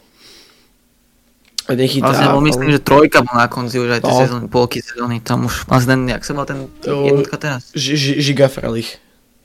nechytá. 1.75 2.09
Vlastne, 2.09 2.27
bol, 2.33 2.41
myslím, 2.45 2.69
že 2.73 2.81
trojka 2.81 3.21
bol 3.21 3.35
na 3.37 3.45
konci 3.45 3.77
už 3.77 3.99
aj 3.99 4.01
tie 4.01 4.13
no. 4.13 4.21
sezóny, 4.25 4.45
polky 4.49 4.79
sezóny, 4.81 5.21
tam 5.21 5.45
už 5.45 5.69
vlastne 5.69 6.09
jak 6.09 6.23
sa 6.25 6.33
mal 6.33 6.45
ten 6.49 6.65
jednotka 6.81 7.37
teraz? 7.37 7.69
Ž, 7.77 7.93
ž, 7.93 8.05
Žiga 8.17 8.49
Frelich. 8.49 8.97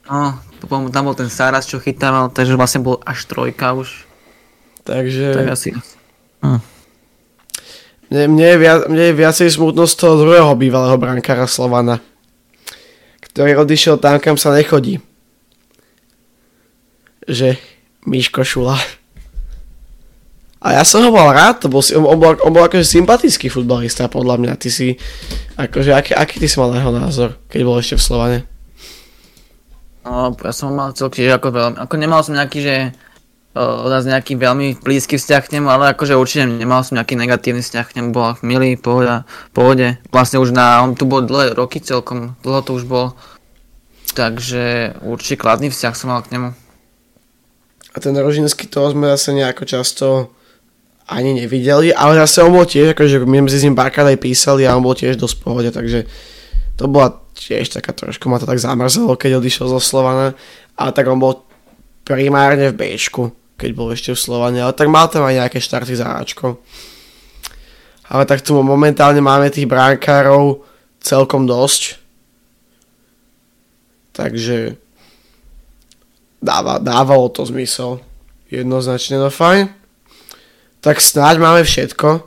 No, 0.05 0.37
tam 0.69 1.03
bol 1.05 1.17
ten 1.17 1.29
Saras, 1.29 1.65
čo 1.65 1.81
chytával, 1.81 2.29
takže 2.29 2.53
vlastne 2.53 2.85
bol 2.85 3.01
až 3.05 3.25
trojka 3.25 3.73
už. 3.73 4.05
Takže... 4.85 5.33
Tak 5.33 5.49
asi. 5.49 5.69
Hm. 6.45 6.61
Mne, 8.13 8.23
mne, 8.37 8.47
je 8.53 8.57
viac, 8.61 8.79
mne 8.85 9.03
je 9.09 9.15
viacej 9.17 9.49
smutnosť 9.49 9.93
toho 9.97 10.13
druhého 10.21 10.53
bývalého 10.53 10.93
brankára 11.01 11.49
Slovana, 11.49 11.97
ktorý 13.35 13.59
odišiel 13.59 13.99
tam, 13.99 14.15
kam 14.23 14.39
sa 14.39 14.55
nechodí. 14.55 15.03
Že 17.27 17.59
Miško 18.07 18.47
Šula. 18.47 18.79
A 20.63 20.79
ja 20.79 20.87
som 20.87 21.03
ho 21.03 21.11
mal 21.11 21.35
rád, 21.35 21.59
to 21.59 21.67
bol, 21.67 21.83
on, 21.83 22.15
bol, 22.15 22.31
on 22.39 22.55
bol 22.55 22.63
akože 22.63 22.87
sympatický 22.87 23.51
futbalista 23.51 24.07
podľa 24.07 24.39
mňa. 24.39 24.53
Ty 24.55 24.69
si, 24.71 24.95
akože, 25.59 25.91
aký, 25.91 26.15
aký 26.15 26.39
ty 26.39 26.47
si 26.47 26.55
mal 26.55 26.71
na 26.71 26.79
jeho 26.79 26.95
názor, 26.95 27.29
keď 27.51 27.59
bol 27.67 27.75
ešte 27.75 27.99
v 27.99 28.05
Slovane? 28.07 28.39
No, 30.07 30.31
ja 30.31 30.53
som 30.55 30.71
mal 30.71 30.95
celky, 30.95 31.27
ako 31.27 31.51
veľmi, 31.51 31.75
ako 31.75 31.93
nemal 31.99 32.23
som 32.23 32.39
nejaký, 32.39 32.59
že 32.63 32.75
od 33.55 33.87
nás 33.87 34.03
nejaký 34.03 34.35
veľmi 34.35 34.83
blízky 34.83 35.15
vzťah 35.15 35.43
k 35.47 35.53
nemu, 35.57 35.71
ale 35.71 35.95
akože 35.95 36.19
určite 36.19 36.43
nemal 36.43 36.83
som 36.83 36.99
nejaký 36.99 37.15
negatívny 37.15 37.63
vzťah 37.63 37.85
k 37.87 37.95
nemu, 37.97 38.11
bol 38.11 38.35
milý, 38.43 38.75
pohoda, 38.75 39.23
pohode. 39.55 39.95
Vlastne 40.11 40.43
už 40.43 40.51
na, 40.51 40.83
on 40.83 40.91
tu 40.91 41.07
bol 41.07 41.23
dlhé 41.23 41.55
roky 41.55 41.79
celkom, 41.79 42.35
dlho 42.43 42.61
to 42.67 42.75
už 42.75 42.83
bol, 42.83 43.15
takže 44.11 44.95
určite 45.07 45.39
kladný 45.39 45.71
vzťah 45.71 45.93
som 45.95 46.11
mal 46.11 46.19
k 46.19 46.35
nemu. 46.35 46.51
A 47.95 47.97
ten 48.03 48.11
Rožinský, 48.11 48.67
toho 48.67 48.91
sme 48.91 49.07
zase 49.15 49.31
nejako 49.31 49.63
často 49.63 50.35
ani 51.07 51.39
nevideli, 51.39 51.95
ale 51.95 52.19
zase 52.27 52.43
on 52.43 52.51
bol 52.51 52.67
tiež, 52.67 52.91
akože 52.91 53.23
my 53.23 53.47
sme 53.47 53.49
si 53.55 53.57
s 53.61 53.65
ním 53.71 53.77
párkrát 53.77 54.11
aj 54.11 54.19
písali 54.19 54.67
a 54.67 54.75
on 54.75 54.83
bol 54.83 54.97
tiež 54.97 55.15
dosť 55.15 55.35
pohode, 55.39 55.71
takže 55.71 56.03
to 56.75 56.91
bola 56.91 57.23
tiež 57.39 57.71
taká 57.71 57.95
trošku, 57.95 58.27
ma 58.27 58.35
to 58.35 58.49
tak 58.49 58.59
zamrzelo, 58.59 59.15
keď 59.15 59.39
odišiel 59.39 59.71
zo 59.71 59.79
Slovana, 59.79 60.35
ale 60.75 60.91
tak 60.91 61.07
on 61.07 61.23
bol 61.23 61.47
primárne 62.03 62.73
v 62.73 62.75
Bčku, 62.75 63.31
keď 63.55 63.69
bol 63.71 63.91
ešte 63.91 64.11
v 64.11 64.19
Slovane, 64.19 64.59
ale 64.59 64.75
tak 64.75 64.91
mal 64.91 65.07
tam 65.07 65.23
aj 65.23 65.45
nejaké 65.45 65.59
štarty 65.63 65.95
za 65.95 66.19
Ačko. 66.19 66.59
Ale 68.05 68.27
tak 68.29 68.45
tu 68.45 68.53
momentálne 68.59 69.19
máme 69.23 69.49
tých 69.49 69.65
bránkárov 69.65 70.61
celkom 71.01 71.49
dosť. 71.49 71.97
Takže 74.13 74.77
dáva, 76.39 76.77
dávalo 76.77 77.31
to 77.33 77.41
zmysel. 77.47 78.03
Jednoznačne 78.51 79.17
no 79.17 79.33
fajn 79.33 79.85
tak 80.85 81.01
snáď 81.01 81.41
máme 81.41 81.65
všetko. 81.65 82.21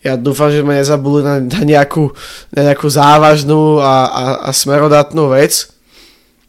Ja 0.00 0.16
dúfam, 0.16 0.48
že 0.48 0.64
sme 0.64 0.80
nezabudli 0.80 1.20
na, 1.20 1.36
na, 1.44 1.60
nejakú, 1.68 2.16
na 2.56 2.72
nejakú 2.72 2.88
závažnú 2.88 3.76
a, 3.76 4.08
a, 4.08 4.24
a 4.48 4.50
smerodatnú 4.56 5.28
vec. 5.28 5.68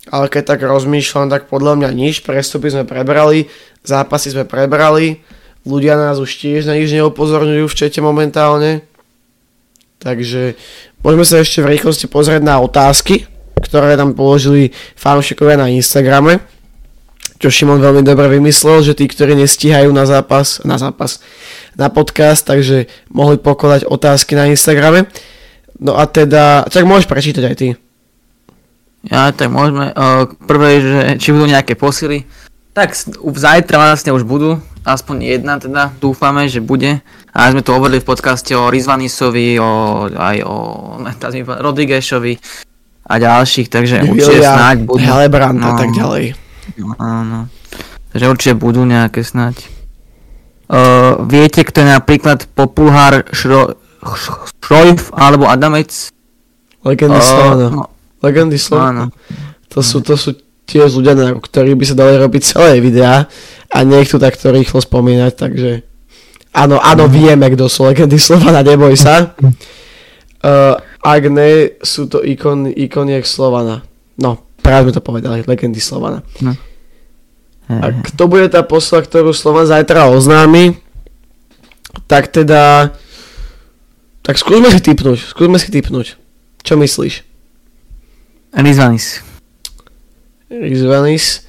Ale 0.07 0.31
keď 0.31 0.55
tak 0.55 0.63
rozmýšľam, 0.63 1.27
tak 1.27 1.51
podľa 1.51 1.83
mňa 1.83 1.89
nič. 1.91 2.23
Prestupy 2.23 2.71
sme 2.71 2.87
prebrali, 2.87 3.51
zápasy 3.85 4.33
sme 4.33 4.43
prebrali. 4.43 5.21
Ľudia 5.65 5.97
nás 5.97 6.21
už 6.21 6.29
tiež 6.37 6.69
na 6.69 6.77
nič 6.77 6.93
neopozorňujú 6.93 7.65
v 7.65 7.77
čete 7.77 7.99
momentálne. 8.01 8.85
Takže 9.97 10.53
môžeme 11.01 11.25
sa 11.25 11.41
ešte 11.41 11.65
v 11.65 11.73
rýchlosti 11.73 12.05
pozrieť 12.05 12.45
na 12.45 12.61
otázky, 12.61 13.25
ktoré 13.57 13.97
nám 13.97 14.13
položili 14.13 14.69
fanúšikovia 14.93 15.57
na 15.57 15.73
Instagrame. 15.73 16.37
Čo 17.41 17.49
Šimon 17.51 17.81
veľmi 17.81 18.05
dobre 18.05 18.29
vymyslel, 18.31 18.85
že 18.85 18.93
tí, 18.95 19.09
ktorí 19.09 19.35
nestíhajú 19.35 19.91
na 19.91 20.07
zápas, 20.07 20.63
na 20.63 20.77
zápas, 20.77 21.19
na 21.75 21.91
podcast, 21.91 22.47
takže 22.47 22.87
mohli 23.11 23.41
pokladať 23.41 23.89
otázky 23.89 24.37
na 24.37 24.47
Instagrame. 24.47 25.09
No 25.81 25.99
a 25.99 26.07
teda, 26.07 26.63
tak 26.71 26.87
môžeš 26.87 27.09
prečítať 27.09 27.43
aj 27.43 27.55
ty. 27.59 27.67
Ja, 29.05 29.29
tak 29.35 29.51
môžeme. 29.51 29.91
Uh, 29.93 30.31
prvé, 30.47 30.81
že 30.81 30.99
či 31.21 31.35
budú 31.35 31.51
nejaké 31.51 31.75
posily. 31.75 32.25
Tak 32.75 32.91
zajtra 33.39 33.79
vlastne 33.79 34.11
už 34.11 34.27
budú, 34.27 34.59
aspoň 34.83 35.39
jedna 35.39 35.55
teda, 35.55 35.95
dúfame, 35.95 36.51
že 36.51 36.59
bude. 36.59 36.99
A 37.31 37.47
sme 37.47 37.63
to 37.63 37.71
hovorili 37.71 38.03
v 38.03 38.07
podcaste 38.11 38.51
o 38.51 38.67
Rizvanisovi, 38.67 39.55
o, 39.63 39.71
aj 40.11 40.37
o 40.43 40.55
Rodriguešovi 41.65 42.35
a 43.05 43.13
ďalších, 43.15 43.67
takže 43.71 44.03
určite 44.03 44.43
snáď 44.43 44.77
budú. 44.83 45.07
Helebrant 45.07 45.55
no, 45.55 45.71
a 45.71 45.71
tak 45.79 45.95
ďalej. 45.95 46.35
No, 46.75 47.23
no. 47.23 47.39
Takže 48.11 48.25
určite 48.27 48.53
budú 48.59 48.83
nejaké 48.83 49.23
snáď. 49.23 49.71
Uh, 50.65 51.21
viete, 51.29 51.61
kto 51.61 51.85
je 51.85 51.87
napríklad 51.95 52.49
Populhár 52.57 53.29
Šro, 53.31 53.77
Šrojf 54.59 55.13
alebo 55.13 55.45
Adamec? 55.45 56.09
Legendy 56.81 57.21
uh, 57.21 57.23
Slovana. 57.23 57.67
No. 57.69 57.83
Legendy 58.19 58.57
Slovana. 58.57 59.13
To 59.69 59.79
sú, 59.85 60.01
to 60.01 60.17
sú 60.17 60.33
tiež 60.65 60.97
ľudia, 60.97 61.13
na 61.13 61.37
ktorí 61.37 61.77
by 61.77 61.85
sa 61.85 61.95
dali 61.95 62.17
robiť 62.17 62.41
celé 62.41 62.81
videá 62.81 63.29
a 63.69 63.77
nech 63.85 64.09
tu 64.09 64.17
takto 64.17 64.49
rýchlo 64.49 64.81
spomínať, 64.81 65.31
takže 65.37 65.85
áno, 66.53 66.81
áno, 66.81 67.05
mhm. 67.05 67.13
vieme, 67.13 67.45
kto 67.53 67.69
sú 67.69 67.85
legendy 67.85 68.17
Slovana, 68.17 68.65
neboj 68.65 68.93
sa. 68.97 69.15
Uh, 70.45 70.77
ak 71.01 71.25
ne, 71.33 71.73
sú 71.81 72.05
to 72.05 72.21
ikon, 72.21 72.69
ikoniek 72.69 73.25
Slovana. 73.25 73.81
No, 74.13 74.45
práve 74.61 74.85
sme 74.85 74.93
to 74.93 75.01
povedali, 75.01 75.41
legendy 75.41 75.81
Slovana. 75.81 76.21
No. 76.37 76.53
A 77.65 77.89
kto 78.05 78.29
bude 78.29 78.45
tá 78.53 78.61
posla, 78.61 79.01
ktorú 79.01 79.33
Slovan 79.33 79.65
zajtra 79.65 80.05
oznámi, 80.13 80.77
tak 82.05 82.29
teda... 82.29 82.93
Tak 84.21 84.37
skúsme 84.37 84.69
si 84.69 84.85
typnúť, 84.85 85.33
skúsme 85.33 85.57
si 85.57 85.73
typnúť. 85.73 86.13
Čo 86.61 86.77
myslíš? 86.77 87.25
Rizvanis. 88.53 89.24
Rizvanis. 90.49 91.45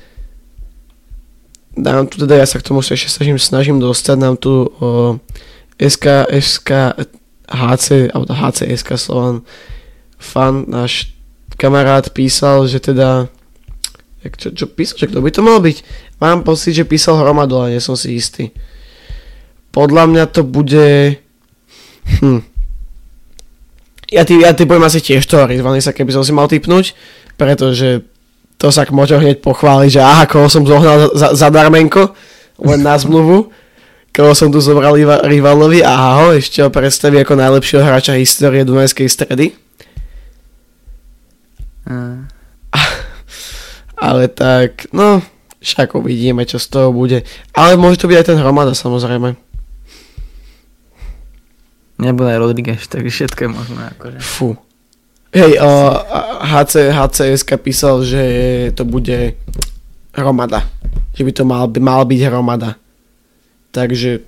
Dám 1.77 2.09
tu 2.09 2.17
teda, 2.25 2.41
ja 2.41 2.47
sa 2.49 2.57
k 2.57 2.65
tomu 2.65 2.81
ešte 2.81 3.13
snažím, 3.13 3.37
snažím 3.37 3.77
dostať, 3.77 4.17
nám 4.17 4.41
tu 4.41 4.73
o, 4.81 5.21
SK, 5.77 6.33
SK, 6.33 6.97
HC, 7.45 8.09
alebo 8.17 8.33
HC, 8.33 8.73
SK 8.81 8.97
Slovan 8.97 9.45
fan, 10.17 10.65
náš 10.65 11.13
kamarát 11.61 12.09
písal, 12.09 12.65
že 12.65 12.81
teda 12.81 13.29
čo, 14.27 14.51
čo 14.51 14.67
písal, 14.67 14.99
že 14.99 15.07
kto 15.07 15.23
by 15.23 15.31
to 15.31 15.41
mal 15.45 15.63
byť? 15.63 15.77
Mám 16.19 16.43
pocit, 16.43 16.75
že 16.75 16.89
písal 16.89 17.21
Hromadu, 17.23 17.63
ale 17.63 17.79
nie 17.79 17.83
som 17.85 17.95
si 17.95 18.19
istý. 18.19 18.51
Podľa 19.71 20.11
mňa 20.11 20.25
to 20.35 20.43
bude... 20.43 21.21
Hm. 22.19 22.43
Ja, 24.11 24.27
ty, 24.27 24.39
ja 24.43 24.51
ty 24.51 24.67
poviem 24.67 24.87
asi 24.87 24.99
tiež 24.99 25.23
to 25.27 25.39
sa 25.39 25.93
keby 25.95 26.11
som 26.11 26.27
si 26.27 26.35
mal 26.35 26.51
typnúť, 26.51 26.95
pretože 27.39 28.03
to 28.57 28.73
sa 28.73 28.89
môže 28.89 29.17
hneď 29.21 29.45
pochváliť, 29.45 29.91
že 29.91 30.03
aha, 30.03 30.25
koho 30.25 30.49
som 30.49 30.65
zohnal 30.65 31.13
za, 31.13 31.37
za 31.37 31.49
darmenko, 31.53 32.17
len 32.65 32.81
na 32.81 32.97
zmluvu, 32.97 33.53
koho 34.17 34.33
som 34.33 34.49
tu 34.49 34.65
zobral 34.65 34.97
rivalovi 35.29 35.85
a 35.85 36.25
ho 36.25 36.33
ešte 36.33 36.65
ho 36.65 36.73
predstaví 36.73 37.21
ako 37.21 37.37
najlepšieho 37.37 37.85
hráča 37.85 38.17
histórie 38.17 38.65
Dunajskej 38.65 39.09
stredy. 39.13 39.53
Mm. 41.85 42.33
Ale 44.09 44.33
tak, 44.33 44.89
no, 44.97 45.21
však 45.61 45.93
uvidíme, 45.93 46.49
čo 46.49 46.57
z 46.57 46.67
toho 46.73 46.89
bude. 46.97 47.29
Ale 47.53 47.77
môže 47.77 48.01
to 48.01 48.09
byť 48.09 48.17
aj 48.17 48.27
ten 48.33 48.41
Hromada, 48.41 48.73
samozrejme. 48.73 49.37
Nebude 51.97 52.29
aj 52.29 52.41
Rodriguez, 52.41 52.85
takže 52.89 53.09
všetko 53.09 53.41
je 53.41 53.51
možné. 53.53 53.83
Akože. 53.97 54.19
Fú, 54.21 54.57
Hej, 55.37 55.61
uh, 55.61 56.01
HC, 56.41 56.97
HCSK 56.97 57.61
písal, 57.61 58.01
že 58.01 58.23
to 58.73 58.89
bude 58.89 59.37
hromada. 60.17 60.65
Že 61.13 61.23
by 61.29 61.33
to 61.37 61.45
mal, 61.45 61.65
by 61.69 61.77
mal 61.77 62.09
byť 62.09 62.21
hromada. 62.25 62.81
Takže 63.69 64.25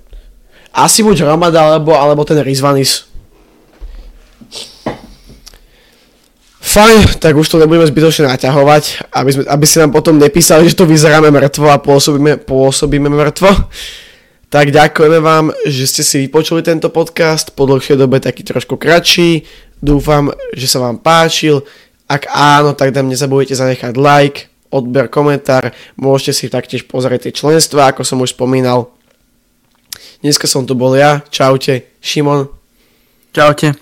asi 0.69 1.01
buď 1.01 1.25
hromada, 1.25 1.65
alebo, 1.65 1.97
alebo 1.97 2.29
ten 2.29 2.37
Rizvanis. 2.45 3.09
Fajn, 6.61 7.17
tak 7.17 7.33
už 7.41 7.49
to 7.49 7.57
nebudeme 7.57 7.89
zbytočne 7.89 8.29
naťahovať, 8.29 9.09
aby, 9.09 9.31
sme, 9.33 9.43
aby 9.49 9.65
si 9.65 9.81
nám 9.81 9.97
potom 9.97 10.21
nepísali, 10.21 10.69
že 10.69 10.77
to 10.77 10.85
vyzeráme 10.85 11.33
mŕtvo 11.33 11.73
a 11.73 11.81
pôsobíme, 11.81 12.45
pôsobíme 12.45 13.09
mŕtvo. 13.09 13.49
Tak 14.53 14.73
ďakujeme 14.73 15.21
vám, 15.25 15.57
že 15.65 15.89
ste 15.89 16.05
si 16.05 16.29
vypočuli 16.29 16.61
tento 16.61 16.93
podcast, 16.93 17.57
po 17.57 17.65
dlhšej 17.65 17.97
dobe 17.97 18.21
taký 18.21 18.45
trošku 18.45 18.77
kratší. 18.77 19.49
Dúfam, 19.79 20.35
že 20.55 20.67
sa 20.67 20.83
vám 20.83 20.99
páčil. 20.99 21.63
Ak 22.11 22.27
áno, 22.33 22.75
tak 22.75 22.91
tam 22.91 23.07
nezabudujte 23.07 23.55
zanechať 23.55 23.95
like, 23.95 24.51
odber, 24.75 25.07
komentár. 25.07 25.71
Môžete 25.95 26.33
si 26.35 26.47
taktiež 26.51 26.89
pozrieť 26.89 27.29
tie 27.29 27.33
členstva, 27.37 27.93
ako 27.93 28.03
som 28.03 28.19
už 28.19 28.35
spomínal. 28.35 28.91
Dneska 30.19 30.51
som 30.51 30.67
tu 30.67 30.75
bol 30.75 30.99
ja. 30.99 31.23
Čaute. 31.31 31.95
Šimon. 32.03 32.51
Čaute. 33.31 33.79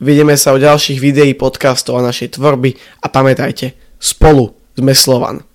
Vidíme 0.00 0.38
sa 0.38 0.56
o 0.56 0.62
ďalších 0.62 0.96
videí, 0.96 1.36
podcastov 1.36 2.00
a 2.00 2.06
našej 2.08 2.40
tvorby 2.40 2.72
a 3.04 3.12
pamätajte, 3.12 3.76
spolu 4.00 4.56
sme 4.72 4.96
Slovan. 4.96 5.49